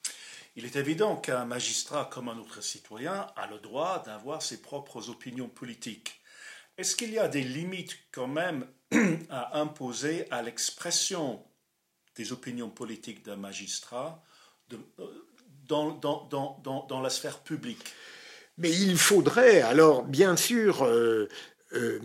Il 0.55 0.67
est 0.67 0.77
évident 0.77 1.17
qu'un 1.17 1.47
magistrat 1.47 2.11
comme 2.13 2.29
un 2.29 2.37
autre 2.39 2.63
citoyen 2.63 3.27
a 3.37 3.47
le 3.47 3.59
droit 3.59 4.03
d'avoir 4.05 4.43
ses 4.43 4.61
propres 4.61 5.09
opinions 5.09 5.49
politiques. 5.49 6.21
Est-ce 6.77 6.95
qu'il 6.95 7.11
y 7.11 7.19
a 7.19 7.29
des 7.29 7.43
limites 7.43 7.97
quand 8.13 8.27
même 8.27 8.67
à 9.31 9.59
imposer 9.61 10.31
à 10.31 10.43
l'expression 10.43 11.43
des 12.17 12.33
opinions 12.33 12.69
politiques 12.69 13.25
d'un 13.25 13.37
magistrat 13.37 14.23
euh, 14.73 14.77
dans, 15.69 17.01
la 17.03 17.11
sphère 17.11 17.39
publique? 17.39 17.85
Mais 18.59 18.71
il 18.71 18.99
faudrait, 18.99 19.63
alors 19.63 20.05
bien 20.05 20.37
sûr, 20.37 20.85
euh, 20.85 21.31
euh, 21.73 21.99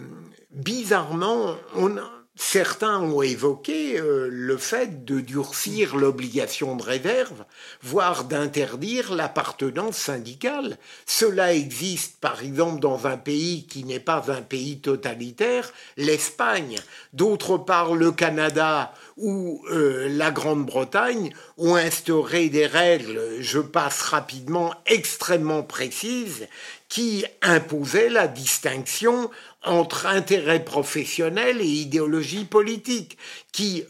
bizarrement, 0.52 1.58
on 1.76 1.98
a, 1.98 2.17
Certains 2.40 3.02
ont 3.02 3.24
évoqué 3.24 4.00
euh, 4.00 4.30
le 4.32 4.58
fait 4.58 5.04
de 5.04 5.22
durcir 5.22 5.96
l'obligation 5.96 6.76
de 6.76 6.84
réserve, 6.84 7.46
voire 7.82 8.26
d'interdire 8.26 9.16
l'appartenance 9.16 9.98
syndicale. 9.98 10.78
Cela 11.08 11.56
existe 11.56 12.20
par 12.22 12.44
exemple 12.44 12.80
dans 12.80 13.08
un 13.08 13.18
pays 13.18 13.66
qui 13.66 13.84
n'est 13.86 14.00
pas 14.00 14.26
un 14.28 14.44
pays 14.44 14.80
totalitaire, 14.80 15.74
l'Espagne. 15.98 16.78
D'autre 17.12 17.58
part, 17.58 17.96
le 17.96 18.12
Canada 18.12 18.94
ou 19.18 19.66
euh, 19.72 20.08
la 20.08 20.30
Grande-Bretagne 20.30 21.34
ont 21.58 21.76
instauré 21.76 22.50
des 22.50 22.68
règles, 22.68 23.20
je 23.40 23.60
passe 23.60 24.02
rapidement, 24.04 24.76
extrêmement 24.86 25.64
précises, 25.64 26.48
qui 26.90 27.26
imposaient 27.42 28.10
la 28.10 28.28
distinction 28.28 29.30
entre 29.64 30.06
intérêt 30.06 30.64
professionnel 30.64 31.60
et 31.60 31.66
idéologie 31.66 32.46
politique, 32.46 33.18
qui 33.52 33.84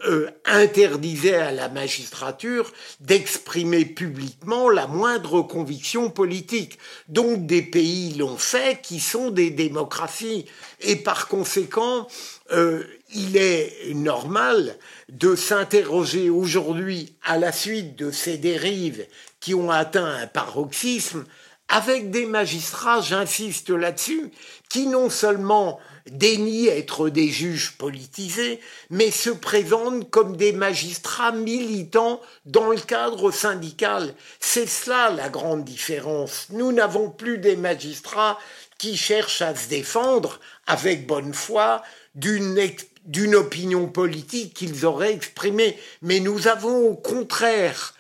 interdisait 0.46 1.36
à 1.36 1.52
la 1.52 1.70
magistrature 1.70 2.72
d'exprimer 3.00 3.86
publiquement 3.86 4.70
la 4.70 4.88
moindre 4.88 5.42
conviction 5.44 6.10
politique. 6.10 6.80
Donc 7.10 7.46
des 7.46 7.62
pays 7.62 8.16
l'ont 8.16 8.38
fait 8.38 8.82
qui 8.82 9.00
sont 9.00 9.30
des 9.30 9.52
démocraties. 9.52 10.46
Et 10.82 10.96
par 10.96 11.28
conséquent, 11.28 12.08
euh, 12.52 12.84
il 13.14 13.38
est 13.38 13.94
normal 13.94 14.78
de 15.10 15.36
s'interroger 15.36 16.30
aujourd'hui, 16.30 17.14
à 17.24 17.38
la 17.38 17.52
suite 17.52 17.96
de 17.96 18.12
ces 18.12 18.38
dérives 18.38 19.06
qui 19.40 19.54
ont 19.54 19.72
atteint 19.72 20.06
un 20.06 20.28
paroxysme, 20.28 21.26
avec 21.70 22.12
des 22.12 22.26
magistrats, 22.26 23.02
j'insiste 23.02 23.70
là-dessus, 23.70 24.32
qui 24.70 24.88
non 24.88 25.10
seulement 25.10 25.80
dénient 26.10 26.68
être 26.68 27.10
des 27.10 27.30
juges 27.30 27.74
politisés, 27.78 28.62
mais 28.90 29.12
se 29.12 29.30
présentent 29.30 30.10
comme 30.10 30.38
des 30.38 30.54
magistrats 30.54 31.34
militants 31.34 32.22
dans 32.46 32.70
le 32.70 32.80
cadre 32.80 33.32
syndical. 33.32 34.14
C'est 34.40 34.68
cela 34.68 35.10
la 35.10 35.30
grande 35.30 35.66
différence. 35.66 36.48
Nous 36.52 36.72
n'avons 36.72 37.10
plus 37.10 37.38
des 37.38 37.58
magistrats 37.58 38.40
qui 38.78 38.96
cherchent 38.96 39.42
à 39.42 39.56
se 39.56 39.68
défendre 39.68 40.40
avec 40.68 41.08
bonne 41.08 41.34
foi 41.34 41.82
d'une 42.16 42.58
d'une 43.06 43.36
opinion 43.36 43.88
politique 43.88 44.54
qu'ils 44.54 44.86
auraient 44.86 45.14
exprimée, 45.14 45.80
mais 46.02 46.20
nous 46.20 46.50
avons 46.50 46.90
au 46.90 46.94
contraire 46.94 47.94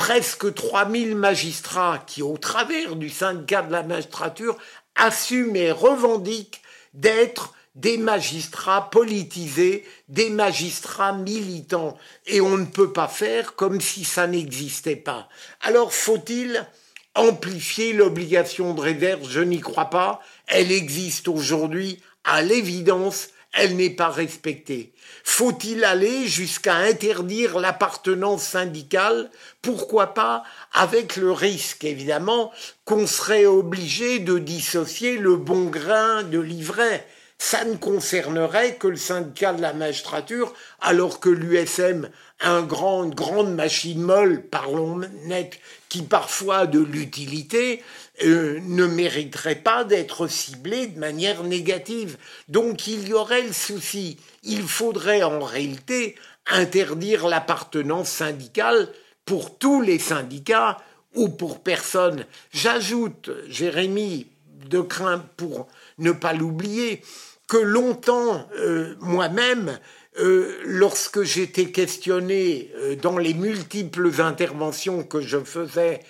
presque 0.00 0.54
3000 0.54 1.14
magistrats 1.14 2.02
qui, 2.06 2.22
au 2.22 2.38
travers 2.38 2.96
du 2.96 3.10
syndicat 3.10 3.60
de 3.60 3.70
la 3.70 3.82
magistrature, 3.82 4.56
assument 4.96 5.56
et 5.56 5.72
revendiquent 5.72 6.62
d'être 6.94 7.52
des 7.74 7.98
magistrats 7.98 8.88
politisés, 8.88 9.84
des 10.08 10.30
magistrats 10.30 11.12
militants. 11.12 11.98
Et 12.26 12.40
on 12.40 12.56
ne 12.56 12.64
peut 12.64 12.94
pas 12.94 13.08
faire 13.08 13.54
comme 13.56 13.82
si 13.82 14.04
ça 14.04 14.26
n'existait 14.26 14.96
pas. 14.96 15.28
Alors 15.60 15.92
faut-il 15.92 16.66
amplifier 17.14 17.92
l'obligation 17.92 18.72
de 18.72 18.80
réserve? 18.80 19.28
Je 19.28 19.40
n'y 19.40 19.60
crois 19.60 19.90
pas. 19.90 20.22
Elle 20.46 20.72
existe 20.72 21.28
aujourd'hui 21.28 22.00
à 22.24 22.40
l'évidence 22.40 23.28
elle 23.52 23.76
n'est 23.76 23.90
pas 23.90 24.10
respectée. 24.10 24.92
Faut-il 25.24 25.84
aller 25.84 26.26
jusqu'à 26.26 26.76
interdire 26.76 27.58
l'appartenance 27.58 28.42
syndicale? 28.42 29.30
Pourquoi 29.60 30.14
pas? 30.14 30.44
Avec 30.72 31.16
le 31.16 31.32
risque, 31.32 31.84
évidemment, 31.84 32.52
qu'on 32.84 33.06
serait 33.06 33.46
obligé 33.46 34.20
de 34.20 34.38
dissocier 34.38 35.18
le 35.18 35.36
bon 35.36 35.64
grain 35.64 36.22
de 36.22 36.38
l'ivraie 36.38 37.06
ça 37.42 37.64
ne 37.64 37.76
concernerait 37.76 38.76
que 38.76 38.86
le 38.86 38.98
syndicat 38.98 39.54
de 39.54 39.62
la 39.62 39.72
magistrature, 39.72 40.52
alors 40.78 41.20
que 41.20 41.30
l'USM, 41.30 42.10
un 42.40 42.60
grand, 42.60 43.04
une 43.04 43.14
grande 43.14 43.54
machine 43.54 44.02
molle, 44.02 44.42
parlons 44.42 45.00
net, 45.24 45.58
qui 45.88 46.02
parfois 46.02 46.58
a 46.58 46.66
de 46.66 46.80
l'utilité, 46.80 47.82
euh, 48.22 48.60
ne 48.64 48.84
mériterait 48.84 49.56
pas 49.56 49.84
d'être 49.84 50.26
ciblé 50.26 50.88
de 50.88 50.98
manière 50.98 51.42
négative. 51.42 52.18
Donc 52.48 52.86
il 52.86 53.08
y 53.08 53.14
aurait 53.14 53.42
le 53.42 53.52
souci. 53.52 54.18
Il 54.42 54.62
faudrait 54.62 55.22
en 55.22 55.40
réalité 55.40 56.16
interdire 56.46 57.28
l'appartenance 57.28 58.10
syndicale 58.10 58.88
pour 59.24 59.56
tous 59.56 59.80
les 59.80 59.98
syndicats 59.98 60.76
ou 61.14 61.28
pour 61.30 61.60
personne. 61.60 62.26
J'ajoute, 62.52 63.30
Jérémy, 63.48 64.26
de 64.68 64.80
crainte 64.82 65.24
pour 65.38 65.68
ne 65.96 66.12
pas 66.12 66.34
l'oublier, 66.34 67.02
que 67.48 67.56
longtemps, 67.56 68.46
euh, 68.58 68.96
moi-même, 69.00 69.78
euh, 70.18 70.58
lorsque 70.64 71.22
j'étais 71.22 71.70
questionné 71.70 72.70
dans 73.00 73.16
les 73.16 73.32
multiples 73.32 74.20
interventions 74.20 75.04
que 75.04 75.22
je 75.22 75.38
faisais, 75.38 76.00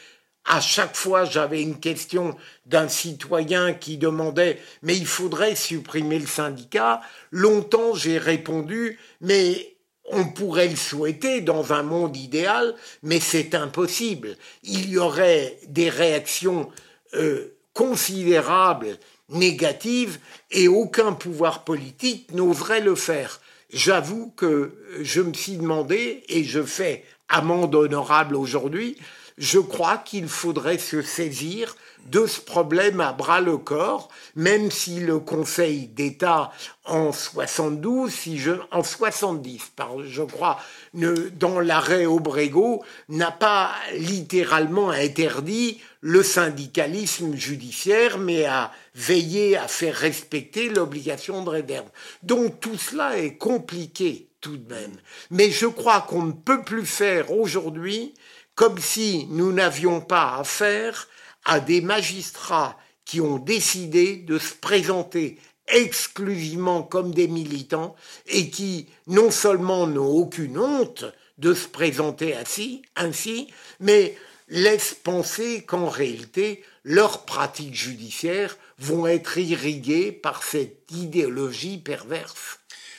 à 0.50 0.61
chaque 0.61 0.97
fois 0.97 1.25
j'avais 1.25 1.62
une 1.62 1.78
question 1.78 2.37
d'un 2.66 2.88
citoyen 2.88 3.73
qui 3.73 3.97
demandait 3.97 4.59
mais 4.83 4.97
il 4.97 5.07
faudrait 5.07 5.54
supprimer 5.54 6.19
le 6.19 6.26
syndicat? 6.26 7.00
Longtemps 7.30 7.95
j'ai 7.95 8.19
répondu 8.19 8.99
mais 9.21 9.76
on 10.12 10.25
pourrait 10.25 10.69
le 10.69 10.76
souhaiter 10.76 11.40
dans 11.40 11.73
un 11.73 11.85
monde 11.85 12.16
idéal, 12.16 12.75
mais 13.04 13.21
c'est 13.21 13.54
impossible. 13.54 14.37
Il 14.64 14.90
y 14.90 14.99
aurait 14.99 15.57
des 15.69 15.88
réactions 15.88 16.69
euh, 17.14 17.54
considérables 17.75 18.99
négatives 19.28 20.19
et 20.50 20.66
aucun 20.66 21.12
pouvoir 21.12 21.62
politique 21.62 22.33
n'oserait 22.33 22.80
le 22.80 22.97
faire. 22.97 23.40
J'avoue 23.73 24.33
que 24.37 24.75
je 25.00 25.21
me 25.21 25.33
suis 25.33 25.57
demandé, 25.57 26.25
et 26.28 26.42
je 26.42 26.62
fais 26.62 27.04
amende 27.28 27.75
honorable 27.76 28.35
aujourd'hui, 28.35 28.97
je 29.40 29.59
crois 29.59 29.97
qu'il 29.97 30.28
faudrait 30.28 30.78
se 30.78 31.00
saisir 31.00 31.75
de 32.06 32.26
ce 32.26 32.40
problème 32.40 33.00
à 33.00 33.12
bras 33.12 33.40
le 33.40 33.56
corps, 33.56 34.11
même 34.37 34.70
si 34.70 35.00
le 35.00 35.18
Conseil 35.18 35.87
d'État 35.87 36.52
en 36.85 37.11
72, 37.11 38.12
si 38.12 38.38
je, 38.38 38.52
en 38.70 38.82
70, 38.82 39.73
je 40.04 40.23
crois, 40.23 40.61
dans 40.92 41.61
l'arrêt 41.61 42.04
Obrego, 42.04 42.85
n'a 43.09 43.30
pas 43.30 43.73
littéralement 43.94 44.90
interdit 44.90 45.80
le 46.02 46.23
syndicalisme 46.23 47.35
judiciaire, 47.35 48.18
mais 48.18 48.44
a 48.44 48.70
veillé 48.94 49.56
à 49.56 49.68
faire 49.68 49.94
respecter 49.94 50.68
l'obligation 50.68 51.42
de 51.44 51.49
réserve. 51.49 51.88
Donc 52.23 52.61
tout 52.61 52.76
cela 52.76 53.18
est 53.18 53.37
compliqué 53.37 54.28
tout 54.40 54.56
de 54.56 54.75
même. 54.75 54.97
Mais 55.30 55.50
je 55.50 55.66
crois 55.66 56.00
qu'on 56.02 56.25
ne 56.25 56.32
peut 56.32 56.62
plus 56.62 56.87
faire 56.87 57.30
aujourd'hui 57.30 58.14
comme 58.61 58.79
si 58.79 59.26
nous 59.31 59.55
n'avions 59.55 60.02
pas 60.02 60.37
affaire 60.37 61.09
à 61.47 61.61
des 61.61 61.81
magistrats 61.81 62.79
qui 63.07 63.23
ont 63.23 63.38
décidé 63.38 64.17
de 64.17 64.38
se 64.38 64.52
présenter 64.52 65.38
exclusivement 65.67 66.83
comme 66.83 67.14
des 67.14 67.26
militants 67.26 67.97
et 68.26 68.50
qui 68.50 68.87
non 69.07 69.31
seulement 69.31 69.87
n'ont 69.87 70.11
aucune 70.11 70.59
honte 70.59 71.07
de 71.38 71.55
se 71.55 71.69
présenter 71.69 72.37
ainsi, 72.37 72.83
ainsi 72.97 73.49
mais 73.79 74.14
laissent 74.49 74.93
penser 74.93 75.62
qu'en 75.62 75.88
réalité, 75.88 76.62
leurs 76.85 77.25
pratiques 77.25 77.75
judiciaires 77.75 78.59
vont 78.79 79.07
être 79.07 79.38
irriguées 79.38 80.12
par 80.12 80.43
cette 80.43 80.85
idéologie 80.90 81.79
perverse. 81.79 82.59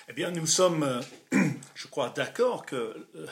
Eh 0.09 0.13
bien, 0.13 0.31
nous 0.31 0.47
sommes, 0.47 1.03
euh, 1.33 1.39
je 1.75 1.87
crois, 1.87 2.09
d'accord 2.09 2.65
que 2.65 2.75
euh, 2.75 3.27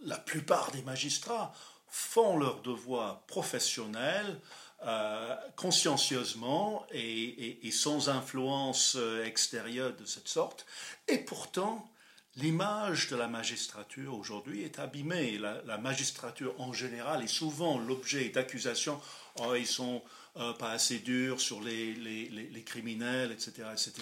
la 0.00 0.18
plupart 0.18 0.70
des 0.72 0.82
magistrats 0.82 1.52
font 1.88 2.36
leur 2.38 2.60
devoir 2.62 3.22
professionnel 3.22 4.40
euh, 4.84 5.34
consciencieusement 5.56 6.86
et, 6.92 7.58
sans 7.72 8.08
influence 8.08 8.94
euh, 8.96 9.24
extérieure 9.24 9.96
de 9.96 10.04
cette 10.04 10.28
sorte. 10.28 10.66
Et 11.08 11.18
pourtant, 11.18 11.90
l'image 12.36 13.08
de 13.08 13.16
la 13.16 13.26
magistrature 13.26 14.16
aujourd'hui 14.16 14.62
est 14.62 14.78
abîmée. 14.78 15.36
La, 15.38 15.78
magistrature 15.78 16.54
en 16.60 16.72
général 16.72 17.24
est 17.24 17.26
souvent 17.26 17.78
l'objet 17.78 18.28
d'accusations. 18.28 19.00
Oh, 19.40 19.54
ils 19.56 19.66
sont 19.66 20.02
euh, 20.36 20.52
pas 20.52 20.70
assez 20.70 21.00
durs 21.00 21.40
sur 21.40 21.60
les, 21.60 21.94
les, 21.94 22.28
les 22.28 22.62
criminels, 22.62 23.32
etc. 23.32 23.68
etc. 23.72 23.92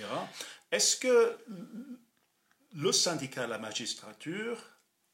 Est-ce 0.70 0.96
que 0.96 1.38
le 2.74 2.92
syndicat 2.92 3.46
de 3.46 3.50
la 3.50 3.58
magistrature 3.58 4.58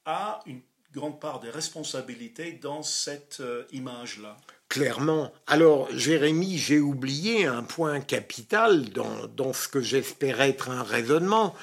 a 0.05 0.41
une 0.47 0.63
grande 0.95 1.21
part 1.21 1.41
des 1.41 1.51
responsabilités 1.51 2.53
dans 2.53 2.83
cette 2.83 3.39
euh, 3.41 3.65
image-là. 3.73 4.37
Clairement. 4.69 5.31
Alors, 5.47 5.89
Jérémy, 5.95 6.57
j'ai 6.57 6.81
oublié 6.81 7.45
un 7.45 7.63
point 7.63 8.01
capital 8.01 8.89
dans, 8.89 9.27
dans 9.27 9.53
ce 9.53 9.69
que 9.69 9.83
j'espérais 9.83 10.49
être 10.49 10.71
un 10.71 10.83
raisonnement, 10.83 11.55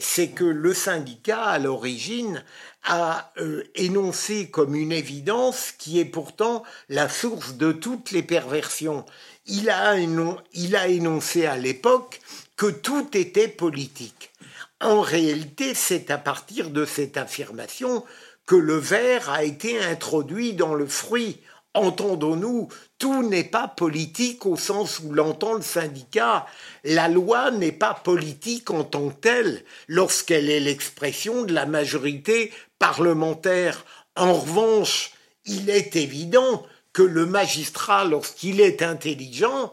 c'est 0.00 0.30
que 0.30 0.42
le 0.42 0.74
syndicat, 0.74 1.44
à 1.44 1.60
l'origine, 1.60 2.44
a 2.82 3.32
euh, 3.38 3.62
énoncé 3.76 4.50
comme 4.50 4.74
une 4.74 4.90
évidence 4.90 5.70
qui 5.70 6.00
est 6.00 6.04
pourtant 6.04 6.64
la 6.88 7.08
source 7.08 7.54
de 7.54 7.70
toutes 7.70 8.10
les 8.10 8.24
perversions. 8.24 9.06
Il 9.46 9.70
a, 9.70 9.96
il 9.96 10.74
a 10.74 10.88
énoncé 10.88 11.46
à 11.46 11.56
l'époque 11.56 12.20
que 12.56 12.66
tout 12.66 13.16
était 13.16 13.46
politique. 13.46 14.32
En 14.80 15.02
réalité, 15.02 15.74
c'est 15.74 16.10
à 16.10 16.18
partir 16.18 16.70
de 16.70 16.84
cette 16.84 17.16
affirmation 17.16 18.04
que 18.50 18.56
le 18.56 18.74
verre 18.74 19.30
a 19.30 19.44
été 19.44 19.78
introduit 19.78 20.54
dans 20.54 20.74
le 20.74 20.88
fruit. 20.88 21.38
Entendons-nous, 21.74 22.66
tout 22.98 23.22
n'est 23.22 23.44
pas 23.44 23.68
politique 23.68 24.44
au 24.44 24.56
sens 24.56 24.98
où 24.98 25.12
l'entend 25.12 25.54
le 25.54 25.62
syndicat. 25.62 26.46
La 26.82 27.06
loi 27.06 27.52
n'est 27.52 27.70
pas 27.70 27.94
politique 27.94 28.72
en 28.72 28.82
tant 28.82 29.10
que 29.10 29.20
telle 29.20 29.64
lorsqu'elle 29.86 30.50
est 30.50 30.58
l'expression 30.58 31.44
de 31.44 31.52
la 31.52 31.64
majorité 31.64 32.52
parlementaire. 32.80 33.84
En 34.16 34.32
revanche, 34.32 35.12
il 35.44 35.70
est 35.70 35.94
évident 35.94 36.66
que 36.92 37.02
le 37.02 37.26
magistrat, 37.26 38.04
lorsqu'il 38.04 38.60
est 38.60 38.82
intelligent, 38.82 39.72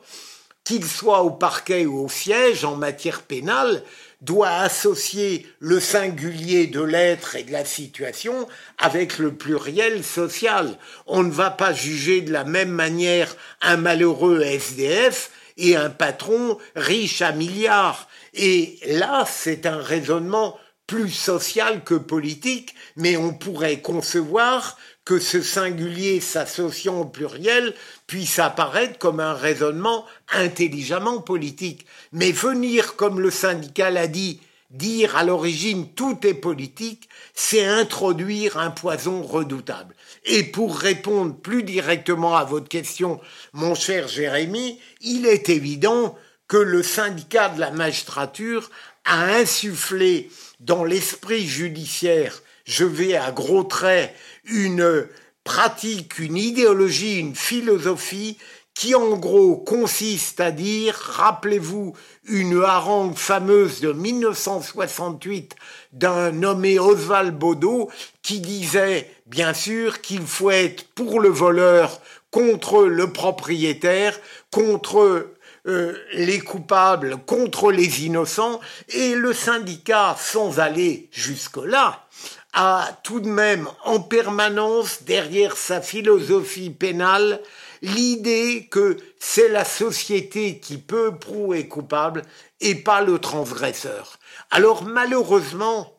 qu'il 0.63 0.86
soit 0.86 1.24
au 1.24 1.32
parquet 1.32 1.88
ou 1.88 2.06
au 2.06 2.10
siège 2.10 2.63
en 2.63 2.76
matière 2.76 3.24
pénale, 3.24 3.84
doit 4.22 4.58
associer 4.58 5.46
le 5.60 5.80
singulier 5.80 6.68
de 6.68 6.82
l'être 6.82 7.36
et 7.36 7.44
de 7.44 7.52
la 7.52 7.66
situation 7.66 8.48
avec 8.78 9.20
le 9.20 9.34
pluriel 9.34 10.04
social. 10.04 10.78
On 11.06 11.24
ne 11.24 11.32
va 11.32 11.52
pas 11.52 11.74
juger 11.74 12.22
de 12.22 12.32
la 12.32 12.44
même 12.44 12.72
manière 12.72 13.36
un 13.62 13.78
malheureux 13.78 14.42
SDF 14.42 15.32
et 15.58 15.76
un 15.76 15.90
patron 15.90 16.58
riche 16.76 17.22
à 17.22 17.32
milliards. 17.32 18.08
Et 18.34 18.80
là, 18.88 19.26
c'est 19.28 19.66
un 19.66 19.78
raisonnement 19.78 20.58
plus 20.88 21.12
social 21.12 21.84
que 21.84 21.95
politique, 21.95 22.73
mais 22.95 23.17
on 23.17 23.34
pourrait 23.34 23.82
concevoir 23.82 24.78
que 25.04 25.19
ce 25.19 25.41
singulier 25.41 26.19
s'associant 26.19 27.02
au 27.02 27.06
pluriel 27.06 27.73
puisse 28.08 28.39
apparaître 28.39 28.97
comme 28.97 29.19
un 29.19 29.34
raisonnement 29.34 30.06
intelligemment 30.34 31.21
politique. 31.21 31.86
Mais 32.12 32.32
venir, 32.32 32.95
comme 32.95 33.19
le 33.19 33.32
syndicat 33.32 33.89
l'a 33.89 34.08
dit, 34.08 34.41
dire 34.69 35.15
à 35.15 35.23
l'origine 35.23 35.93
tout 35.93 36.19
est 36.26 36.34
politique, 36.34 37.08
c'est 37.34 37.65
introduire 37.65 38.58
un 38.58 38.71
poison 38.71 39.21
redoutable. 39.23 39.95
Et 40.26 40.43
pour 40.43 40.78
répondre 40.78 41.36
plus 41.36 41.63
directement 41.63 42.36
à 42.36 42.43
votre 42.43 42.67
question, 42.67 43.21
mon 43.54 43.76
cher 43.76 44.08
Jérémy, 44.08 44.80
il 45.02 45.26
est 45.26 45.50
évident 45.50 46.17
que 46.47 46.58
le 46.58 46.84
syndicat 46.84 47.50
de 47.50 47.60
la 47.60 47.71
magistrature 47.71 48.69
a 49.06 49.36
insufflé 49.36 50.30
dans 50.60 50.84
l'esprit 50.84 51.46
judiciaire, 51.48 52.41
je 52.65 52.86
vais 52.86 53.15
à 53.15 53.32
gros 53.32 53.63
traits, 53.63 54.13
une 54.46 55.08
pratique, 55.43 56.20
une 56.20 56.38
idéologie, 56.38 57.20
une 57.20 57.36
philosophie 57.36 58.38
qui 58.74 58.93
en 58.93 59.17
gros 59.17 59.58
consiste 59.58 60.39
à 60.39 60.52
dire, 60.52 60.93
rappelez-vous 60.93 61.93
une 62.26 62.62
harangue 62.63 63.17
fameuse 63.17 63.80
de 63.80 63.91
1968 63.91 65.56
d'un 65.93 66.32
nommé 66.32 66.78
Oswald 66.78 67.36
Baudot 67.36 67.89
qui 68.22 68.39
disait 68.39 69.10
bien 69.26 69.56
sûr 69.56 70.02
qu'il 70.02 70.28
faut 70.28 70.52
être 70.52 70.84
pour 70.89 71.20
le 71.20 71.30
voleur 71.30 72.02
contre 72.30 72.84
le 72.84 73.12
propriétaire, 73.12 74.20
contre 74.52 75.32
euh, 75.68 75.98
les 76.14 76.40
coupables, 76.40 77.18
contre 77.26 77.72
les 77.72 78.06
innocents, 78.06 78.62
et 78.90 79.16
le 79.16 79.34
syndicat, 79.34 80.16
sans 80.20 80.60
aller 80.60 81.10
jusque-là, 81.12 82.06
a 82.54 82.90
tout 83.04 83.20
de 83.20 83.30
même 83.30 83.68
en 83.84 84.00
permanence 84.00 85.04
derrière 85.04 85.58
sa 85.58 85.82
philosophie 85.82 86.70
pénale 86.70 87.42
l'idée 87.82 88.68
que 88.72 88.98
c'est 89.20 89.50
la 89.50 89.66
société 89.66 90.60
qui 90.60 90.78
peu 90.78 91.16
prou 91.16 91.54
est 91.54 91.68
coupable 91.68 92.24
et 92.62 92.76
pas 92.76 93.02
le 93.02 93.20
transgresseur. 93.20 94.18
Alors 94.50 94.84
malheureusement, 94.84 95.94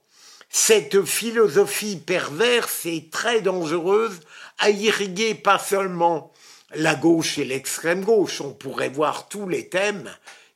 cette 0.51 1.05
philosophie 1.05 1.97
perverse 1.97 2.87
et 2.87 3.09
très 3.11 3.41
dangereuse 3.41 4.21
a 4.59 4.71
irrigué 4.71 5.35
pas 5.35 5.59
seulement 5.59 6.33
la 6.75 6.95
gauche 6.95 7.39
et 7.39 7.45
l'extrême 7.45 8.05
gauche, 8.05 8.41
on 8.41 8.53
pourrait 8.53 8.89
voir 8.89 9.29
tous 9.29 9.49
les 9.49 9.69
thèmes 9.69 10.11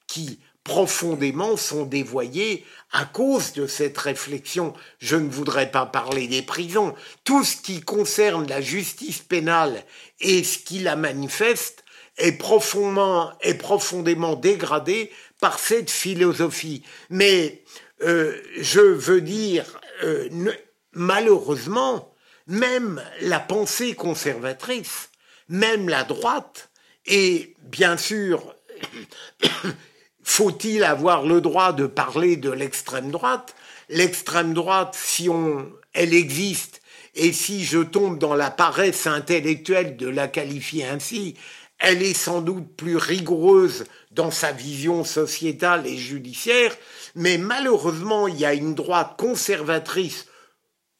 qui 0.07 0.41
profondément 0.65 1.57
sont 1.57 1.85
dévoyés 1.85 2.65
à 2.93 3.05
cause 3.05 3.53
de 3.53 3.67
cette 3.67 3.99
réflexion. 3.99 4.75
Je 4.99 5.17
ne 5.17 5.29
voudrais 5.29 5.71
pas 5.71 5.87
parler 5.87 6.29
des 6.29 6.43
prisons. 6.43 6.95
Tout 7.25 7.45
ce 7.45 7.57
qui 7.57 7.81
concerne 7.81 8.47
la 8.47 8.61
justice 8.61 9.21
pénale 9.21 9.85
et 10.21 10.45
ce 10.45 10.59
qui 10.59 10.79
la 10.81 10.95
manifeste 10.95 11.85
est 12.19 12.33
profondément, 12.33 13.33
est 13.41 13.55
profondément 13.55 14.37
dégradé 14.37 15.11
par 15.41 15.59
cette 15.59 15.91
philosophie. 15.91 16.83
Mais 17.11 17.65
euh, 18.03 18.41
je 18.59 18.81
veux 18.81 19.23
dire, 19.23 19.81
euh, 20.05 20.29
malheureusement, 20.93 22.15
même 22.47 23.03
la 23.23 23.41
pensée 23.41 23.95
conservatrice, 23.95 25.09
même 25.53 25.91
la 25.91 26.03
droite, 26.03 26.71
et 27.05 27.55
bien 27.61 27.99
sûr, 27.99 28.57
faut-il 30.23 30.83
avoir 30.83 31.27
le 31.27 31.43
droit 31.43 31.75
de 31.75 31.87
parler 31.87 32.37
de 32.37 32.51
l'extrême 32.51 33.11
droite? 33.11 33.55
L'extrême 33.91 34.55
droite, 34.55 34.97
si 34.99 35.29
on, 35.29 35.71
elle 35.93 36.15
existe, 36.15 36.81
et 37.15 37.33
si 37.33 37.65
je 37.65 37.81
tombe 37.81 38.19
dans 38.19 38.35
la 38.35 38.51
paresse 38.51 39.07
intellectuelle 39.07 39.99
de 39.99 40.09
la 40.09 40.27
qualifier 40.27 40.87
ainsi, 40.87 41.35
elle 41.79 42.03
est 42.03 42.15
sans 42.15 42.41
doute 42.41 42.75
plus 42.75 42.97
rigoureuse 42.97 43.85
dans 44.11 44.31
sa 44.31 44.53
vision 44.53 45.05
sociétale 45.05 45.87
et 45.87 45.99
judiciaire, 45.99 46.75
mais 47.15 47.37
malheureusement, 47.37 48.27
il 48.27 48.39
y 48.39 48.47
a 48.47 48.55
une 48.55 48.75
droite 48.75 49.17
conservatrice, 49.19 50.29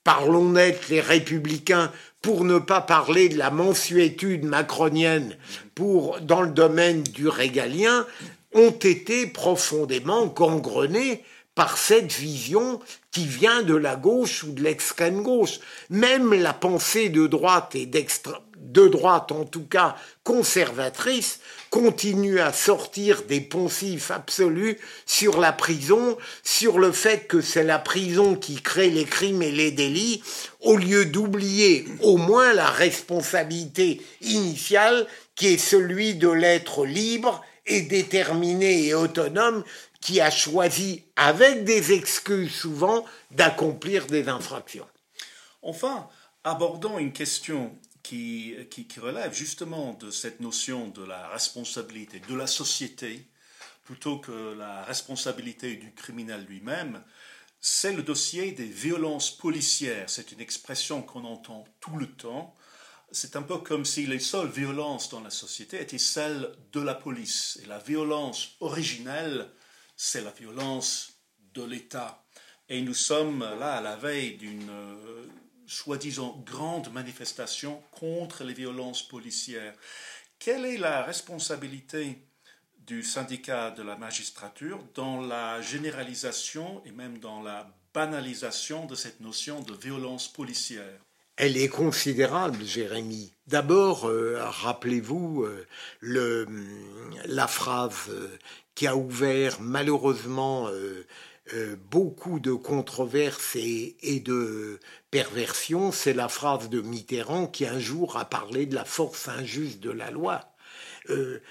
parlons 0.05 0.51
net, 0.51 0.89
les 0.89 1.01
républicains, 1.01 1.93
pour 2.21 2.45
ne 2.45 2.59
pas 2.59 2.81
parler 2.81 3.29
de 3.29 3.39
la 3.39 3.51
mensuétude 3.51 4.45
macronienne 4.45 5.37
pour, 5.75 6.21
dans 6.21 6.43
le 6.43 6.51
domaine 6.51 7.03
du 7.03 7.29
régalien, 7.29 8.07
ont 8.55 8.71
été 8.71 9.27
profondément 9.27 10.27
gangrenés 10.27 11.25
par 11.55 11.77
cette 11.77 12.13
vision 12.13 12.81
qui 13.11 13.27
vient 13.27 13.63
de 13.63 13.75
la 13.75 13.97
gauche 13.97 14.45
ou 14.45 14.53
de 14.53 14.63
l'extrême 14.63 15.23
gauche. 15.23 15.59
Même 15.91 16.33
la 16.33 16.53
pensée 16.53 17.09
de 17.09 17.27
droite 17.27 17.75
et 17.75 17.87
d'extrême 17.87 18.41
de 18.63 18.89
droite 18.89 19.33
en 19.33 19.45
tout 19.45 19.67
cas 19.67 19.97
conservatrice, 20.25 21.41
continue 21.73 22.39
à 22.39 22.53
sortir 22.53 23.23
des 23.23 23.41
poncifs 23.41 24.11
absolus 24.11 24.79
sur 25.07 25.41
la 25.41 25.55
prison, 25.55 26.19
sur 26.45 26.79
le 26.79 26.93
fait 26.93 27.27
que 27.27 27.41
c'est 27.41 27.65
la 27.65 27.79
prison 27.79 28.37
qui 28.37 28.61
crée 28.61 28.91
les 28.91 29.07
crimes 29.07 29.41
et 29.41 29.51
les 29.51 29.71
délits, 29.71 30.23
au 30.61 30.77
lieu 30.77 31.07
d'oublier 31.07 31.87
au 32.03 32.19
moins 32.19 32.53
la 32.53 32.67
responsabilité 32.67 34.03
initiale 34.21 35.07
qui 35.35 35.47
est 35.47 35.59
celui 35.59 36.15
de 36.15 36.29
l'être 36.29 36.85
libre 36.85 37.43
et 37.65 37.81
déterminé 37.81 38.89
et 38.89 38.95
autonome 38.95 39.65
qui 40.03 40.21
a 40.21 40.31
choisi, 40.31 41.05
avec 41.17 41.65
des 41.65 41.93
excuses 41.93 42.55
souvent, 42.55 43.07
d'accomplir 43.31 44.07
des 44.09 44.29
infractions. 44.29 44.87
Enfin, 45.63 46.07
abordons 46.45 46.99
une 46.99 47.13
question 47.13 47.73
qui, 48.03 48.57
relève 49.01 49.33
justement 49.33 49.95
de 49.95 50.11
cette 50.11 50.41
notion 50.41 50.89
de 50.89 51.05
la 51.05 51.29
responsabilité 51.29 52.21
de 52.21 52.35
la 52.35 52.47
société 52.47 53.27
plutôt 53.85 54.19
que 54.19 54.55
la 54.55 54.85
responsabilité 54.85 55.77
du 55.77 55.93
criminel 55.93 56.45
lui-même, 56.45 57.03
c'est 57.61 57.93
le 57.93 58.03
dossier 58.03 58.53
des 58.53 58.67
violences 58.67 59.37
policières. 59.37 60.09
C'est 60.09 60.33
une 60.33 60.41
expression 60.41 61.03
qu'on 61.03 61.25
entend 61.25 61.65
tout 61.81 61.97
le 61.97 62.07
temps. 62.07 62.55
C'est 63.11 63.37
un 63.37 63.43
peu 63.43 63.59
comme 63.59 63.85
si 63.85 64.07
les 64.07 64.19
seules 64.19 64.51
violences 64.51 65.11
dans 65.11 65.21
la 65.21 65.31
société 65.31 65.81
étaient 65.81 65.99
celles 65.99 66.51
de 66.73 66.81
la 66.81 66.95
police. 66.95 67.59
Et 67.63 67.67
la 67.67 67.79
violence 67.79 68.57
originelle, 68.61 69.51
c'est 69.97 70.23
la 70.23 70.31
violence 70.31 71.15
de 71.55 71.63
l'État. 71.63 72.25
Et 72.69 72.81
nous 72.81 72.95
sommes 72.95 73.41
là 73.41 73.75
à 73.75 73.81
la 73.81 73.97
veille 73.97 74.37
d'une 74.37 74.71
soi-disant 75.73 76.43
grande 76.45 76.93
manifestation 76.93 77.83
contre 77.93 78.45
les 78.45 78.53
violences 78.53 79.07
policières. 79.07 79.75
Quelle 80.39 80.67
est 80.67 80.77
la 80.77 81.03
responsabilité 81.03 82.19
du 82.87 83.03
syndicat 83.03 83.71
de 83.71 83.83
la 83.83 83.97
magistrature 83.97 84.79
dans 84.95 85.21
la 85.21 85.63
généralisation 85.63 86.83
et 86.85 86.91
même 86.91 87.19
dans 87.19 87.43
la 87.43 87.75
banalisation 87.95 88.87
de 88.87 88.95
cette 88.95 89.21
notion 89.21 89.61
de 89.61 89.75
violence 89.75 90.29
policière? 90.29 91.01
Elle 91.37 91.57
est 91.57 91.69
considérable, 91.69 92.63
Jérémy. 92.63 93.33
D'abord, 93.47 94.07
euh, 94.07 94.39
rappelez-vous 94.41 95.45
euh, 95.45 96.47
la 97.25 97.47
phrase 97.47 98.11
euh, 98.11 98.37
qui 98.75 98.87
a 98.87 98.97
ouvert 98.97 99.61
malheureusement 99.61 100.69
euh, 101.55 101.75
beaucoup 101.91 102.39
de 102.39 102.53
controverses 102.53 103.57
et, 103.57 104.21
de 104.25 104.79
perversions, 105.11 105.91
c'est 105.91 106.15
la 106.15 106.29
phrase 106.29 106.71
de 106.71 106.81
Mitterrand 106.81 107.49
qui 107.49 107.67
un 107.67 107.81
jour 107.81 108.17
a 108.17 108.25
parlé 108.25 108.65
de 108.65 108.77
la 108.77 108.85
force 108.85 109.29
injuste 109.29 109.81
de 109.81 109.91
la 109.91 110.13
loi. 110.13 110.53
Euh, 111.11 111.43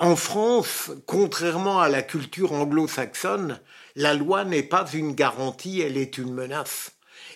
en 0.00 0.16
France, 0.16 0.90
contrairement 1.06 1.80
à 1.80 1.88
la 1.88 2.02
culture 2.02 2.52
anglo-saxonne, 2.52 3.60
la 3.94 4.14
loi 4.14 4.44
n'est 4.44 4.64
pas 4.64 4.86
une 4.92 5.14
garantie, 5.14 5.80
elle 5.80 5.96
est 5.96 6.18
une 6.18 6.34
menace. 6.34 6.92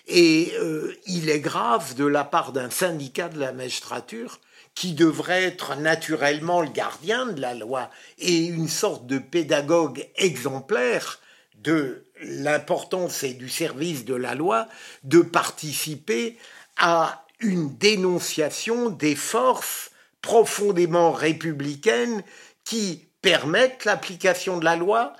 Et 0.08 0.52
euh, 0.58 0.92
il 1.06 1.30
est 1.30 1.40
grave 1.40 1.94
de 1.94 2.04
la 2.04 2.24
part 2.24 2.52
d'un 2.52 2.70
syndicat 2.70 3.28
de 3.28 3.38
la 3.38 3.52
magistrature 3.52 4.40
qui 4.74 4.92
devrait 4.94 5.44
être 5.44 5.76
naturellement 5.76 6.62
le 6.62 6.70
gardien 6.70 7.26
de 7.26 7.40
la 7.40 7.54
loi 7.54 7.90
et 8.18 8.46
une 8.46 8.68
sorte 8.68 9.06
de 9.06 9.18
pédagogue 9.18 10.08
exemplaire 10.16 11.20
de 11.62 12.04
l'importance 12.22 13.22
et 13.22 13.34
du 13.34 13.48
service 13.48 14.04
de 14.04 14.14
la 14.14 14.34
loi 14.34 14.68
de 15.04 15.20
participer 15.20 16.36
à 16.76 17.24
une 17.40 17.76
dénonciation 17.76 18.90
des 18.90 19.16
forces 19.16 19.90
profondément 20.20 21.12
républicaines 21.12 22.22
qui 22.64 23.06
permettent 23.20 23.84
l'application 23.84 24.58
de 24.58 24.64
la 24.64 24.76
loi, 24.76 25.14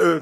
euh, 0.00 0.20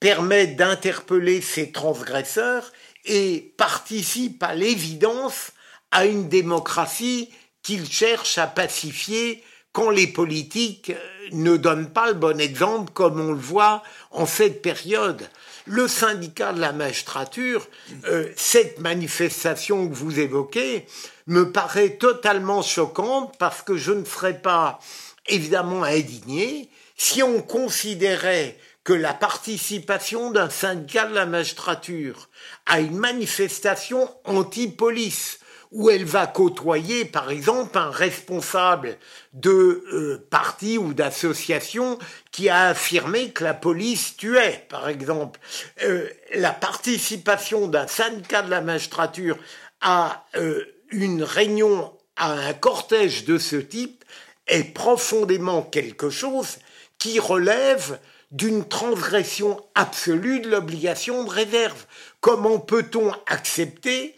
permettent 0.00 0.56
d'interpeller 0.56 1.40
ces 1.40 1.72
transgresseurs 1.72 2.72
et 3.04 3.54
participent 3.56 4.42
à 4.42 4.54
l'évidence 4.54 5.52
à 5.90 6.04
une 6.04 6.28
démocratie 6.28 7.30
qu'ils 7.62 7.90
cherchent 7.90 8.38
à 8.38 8.46
pacifier 8.46 9.42
quand 9.78 9.90
les 9.90 10.08
politiques 10.08 10.90
euh, 10.90 11.28
ne 11.30 11.56
donnent 11.56 11.92
pas 11.92 12.08
le 12.08 12.14
bon 12.14 12.40
exemple, 12.40 12.90
comme 12.92 13.20
on 13.20 13.30
le 13.30 13.38
voit 13.38 13.84
en 14.10 14.26
cette 14.26 14.60
période. 14.60 15.30
Le 15.66 15.86
syndicat 15.86 16.52
de 16.52 16.60
la 16.60 16.72
magistrature, 16.72 17.64
euh, 18.08 18.28
cette 18.34 18.80
manifestation 18.80 19.88
que 19.88 19.94
vous 19.94 20.18
évoquez, 20.18 20.84
me 21.28 21.52
paraît 21.52 21.90
totalement 21.90 22.60
choquante 22.60 23.36
parce 23.38 23.62
que 23.62 23.76
je 23.76 23.92
ne 23.92 24.04
serais 24.04 24.40
pas 24.40 24.80
évidemment 25.28 25.84
indigné 25.84 26.68
si 26.96 27.22
on 27.22 27.40
considérait 27.40 28.58
que 28.82 28.92
la 28.92 29.14
participation 29.14 30.32
d'un 30.32 30.50
syndicat 30.50 31.06
de 31.06 31.14
la 31.14 31.26
magistrature 31.26 32.28
à 32.66 32.80
une 32.80 32.96
manifestation 32.96 34.12
anti-police 34.24 35.38
où 35.70 35.90
elle 35.90 36.04
va 36.04 36.26
côtoyer, 36.26 37.04
par 37.04 37.30
exemple, 37.30 37.76
un 37.76 37.90
responsable 37.90 38.96
de 39.34 39.50
euh, 39.92 40.26
parti 40.30 40.78
ou 40.78 40.94
d'association 40.94 41.98
qui 42.30 42.48
a 42.48 42.68
affirmé 42.68 43.30
que 43.30 43.44
la 43.44 43.54
police 43.54 44.16
tuait, 44.16 44.64
par 44.68 44.88
exemple. 44.88 45.38
Euh, 45.82 46.08
la 46.34 46.52
participation 46.52 47.68
d'un 47.68 47.86
syndicat 47.86 48.42
de 48.42 48.50
la 48.50 48.62
magistrature 48.62 49.36
à 49.80 50.24
euh, 50.36 50.64
une 50.90 51.22
réunion, 51.22 51.92
à 52.16 52.32
un 52.32 52.54
cortège 52.54 53.24
de 53.24 53.38
ce 53.38 53.56
type, 53.56 54.04
est 54.46 54.72
profondément 54.72 55.62
quelque 55.62 56.08
chose 56.08 56.58
qui 56.98 57.20
relève 57.20 57.98
d'une 58.30 58.66
transgression 58.66 59.62
absolue 59.74 60.40
de 60.40 60.50
l'obligation 60.50 61.24
de 61.24 61.30
réserve. 61.30 61.86
Comment 62.20 62.58
peut-on 62.58 63.12
accepter 63.26 64.17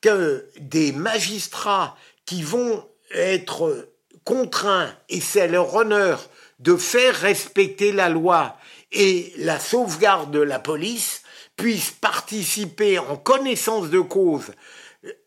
que 0.00 0.46
des 0.58 0.92
magistrats 0.92 1.96
qui 2.24 2.42
vont 2.42 2.86
être 3.12 3.88
contraints, 4.24 4.94
et 5.08 5.20
c'est 5.20 5.48
leur 5.48 5.74
honneur, 5.74 6.28
de 6.58 6.76
faire 6.76 7.14
respecter 7.16 7.92
la 7.92 8.08
loi 8.08 8.56
et 8.92 9.32
la 9.38 9.58
sauvegarde 9.58 10.30
de 10.30 10.40
la 10.40 10.58
police, 10.58 11.22
puissent 11.56 11.90
participer 11.90 12.98
en 12.98 13.16
connaissance 13.16 13.90
de 13.90 14.00
cause, 14.00 14.52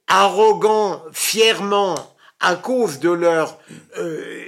arrogants, 0.07 1.03
fièrement, 1.11 1.95
à 2.39 2.55
cause 2.55 2.99
de 2.99 3.09
leur, 3.09 3.59
euh, 3.97 4.45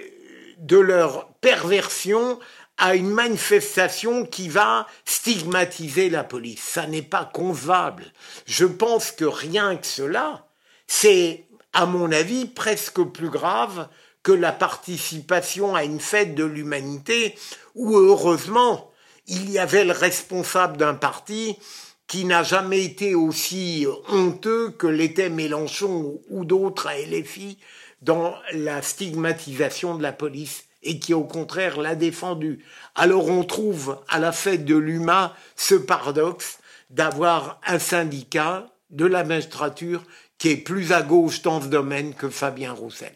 de 0.60 0.78
leur 0.78 1.30
perversion, 1.42 2.40
à 2.78 2.96
une 2.96 3.10
manifestation 3.10 4.26
qui 4.26 4.50
va 4.50 4.88
stigmatiser 5.06 6.10
la 6.10 6.24
police. 6.24 6.62
Ça 6.62 6.88
n'est 6.88 7.02
pas 7.02 7.30
concevable. 7.34 8.06
Je 8.46 8.66
pense 8.66 9.12
que 9.12 9.26
rien 9.26 9.78
que 9.78 9.88
cela, 9.88 10.48
c'est, 10.88 11.46
à 11.74 11.86
mon 11.86 12.12
avis, 12.12 12.46
presque 12.46 13.02
plus 13.04 13.30
grave 13.30 13.88
que 14.24 14.32
la 14.32 14.52
participation 14.52 15.76
à 15.76 15.84
une 15.84 16.00
fête 16.00 16.36
de 16.36 16.44
l'humanité 16.44 17.36
où, 17.76 17.96
heureusement, 17.96 18.92
il 19.28 19.50
y 19.50 19.60
avait 19.60 19.86
le 19.86 19.94
responsable 19.94 20.78
d'un 20.78 20.96
parti 20.96 21.58
qui 22.08 22.26
n'a 22.26 22.44
jamais 22.44 22.84
été 22.84 23.16
aussi 23.16 23.88
honteux 24.10 24.72
que 24.72 24.88
l'était 24.88 25.30
Mélenchon 25.30 26.20
ou 26.30 26.46
d'autres 26.46 26.88
à 26.88 26.98
LFI 26.98 27.58
dans 28.02 28.36
la 28.54 28.82
stigmatisation 28.82 29.96
de 29.96 30.04
la 30.04 30.12
police 30.12 30.66
et 30.86 31.00
qui 31.00 31.14
au 31.14 31.24
contraire 31.24 31.82
l'a 31.82 31.96
défendu. 31.96 32.64
Alors 32.96 33.28
on 33.28 33.44
trouve 33.44 34.00
à 34.08 34.20
la 34.20 34.32
fête 34.32 34.64
de 34.64 34.76
l'UMA 34.76 35.36
ce 35.58 35.76
paradoxe 35.76 36.60
d'avoir 36.90 37.60
un 37.66 37.80
syndicat 37.80 38.68
de 38.92 39.06
la 39.06 39.24
magistrature 39.24 40.04
qui 40.38 40.50
est 40.50 40.58
plus 40.58 40.94
à 40.94 41.02
gauche 41.02 41.42
dans 41.42 41.62
ce 41.62 41.68
domaine 41.68 42.14
que 42.14 42.30
Fabien 42.30 42.72
Roussel. 42.72 43.12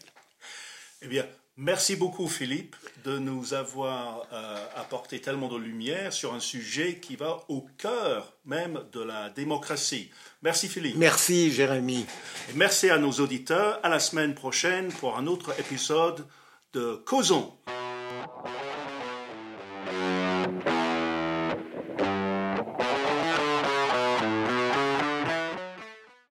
Eh 1.02 1.06
bien, 1.06 1.24
merci 1.56 1.96
beaucoup 1.96 2.28
Philippe 2.28 2.76
de 3.04 3.18
nous 3.18 3.54
avoir 3.54 4.26
euh, 4.32 4.66
apporté 4.76 5.20
tellement 5.20 5.48
de 5.48 5.56
lumière 5.56 6.12
sur 6.12 6.34
un 6.34 6.40
sujet 6.40 6.96
qui 6.96 7.16
va 7.16 7.38
au 7.48 7.66
cœur 7.78 8.34
même 8.44 8.80
de 8.92 9.00
la 9.00 9.30
démocratie. 9.30 10.10
Merci 10.42 10.68
Philippe. 10.68 10.96
Merci 10.96 11.52
Jérémy. 11.52 12.04
Et 12.50 12.54
merci 12.54 12.90
à 12.90 12.98
nos 12.98 13.12
auditeurs. 13.12 13.80
À 13.82 13.88
la 13.88 14.00
semaine 14.00 14.34
prochaine 14.34 14.92
pour 14.92 15.16
un 15.16 15.26
autre 15.26 15.58
épisode 15.58 16.26
de 16.72 17.02
Causons. 17.06 17.52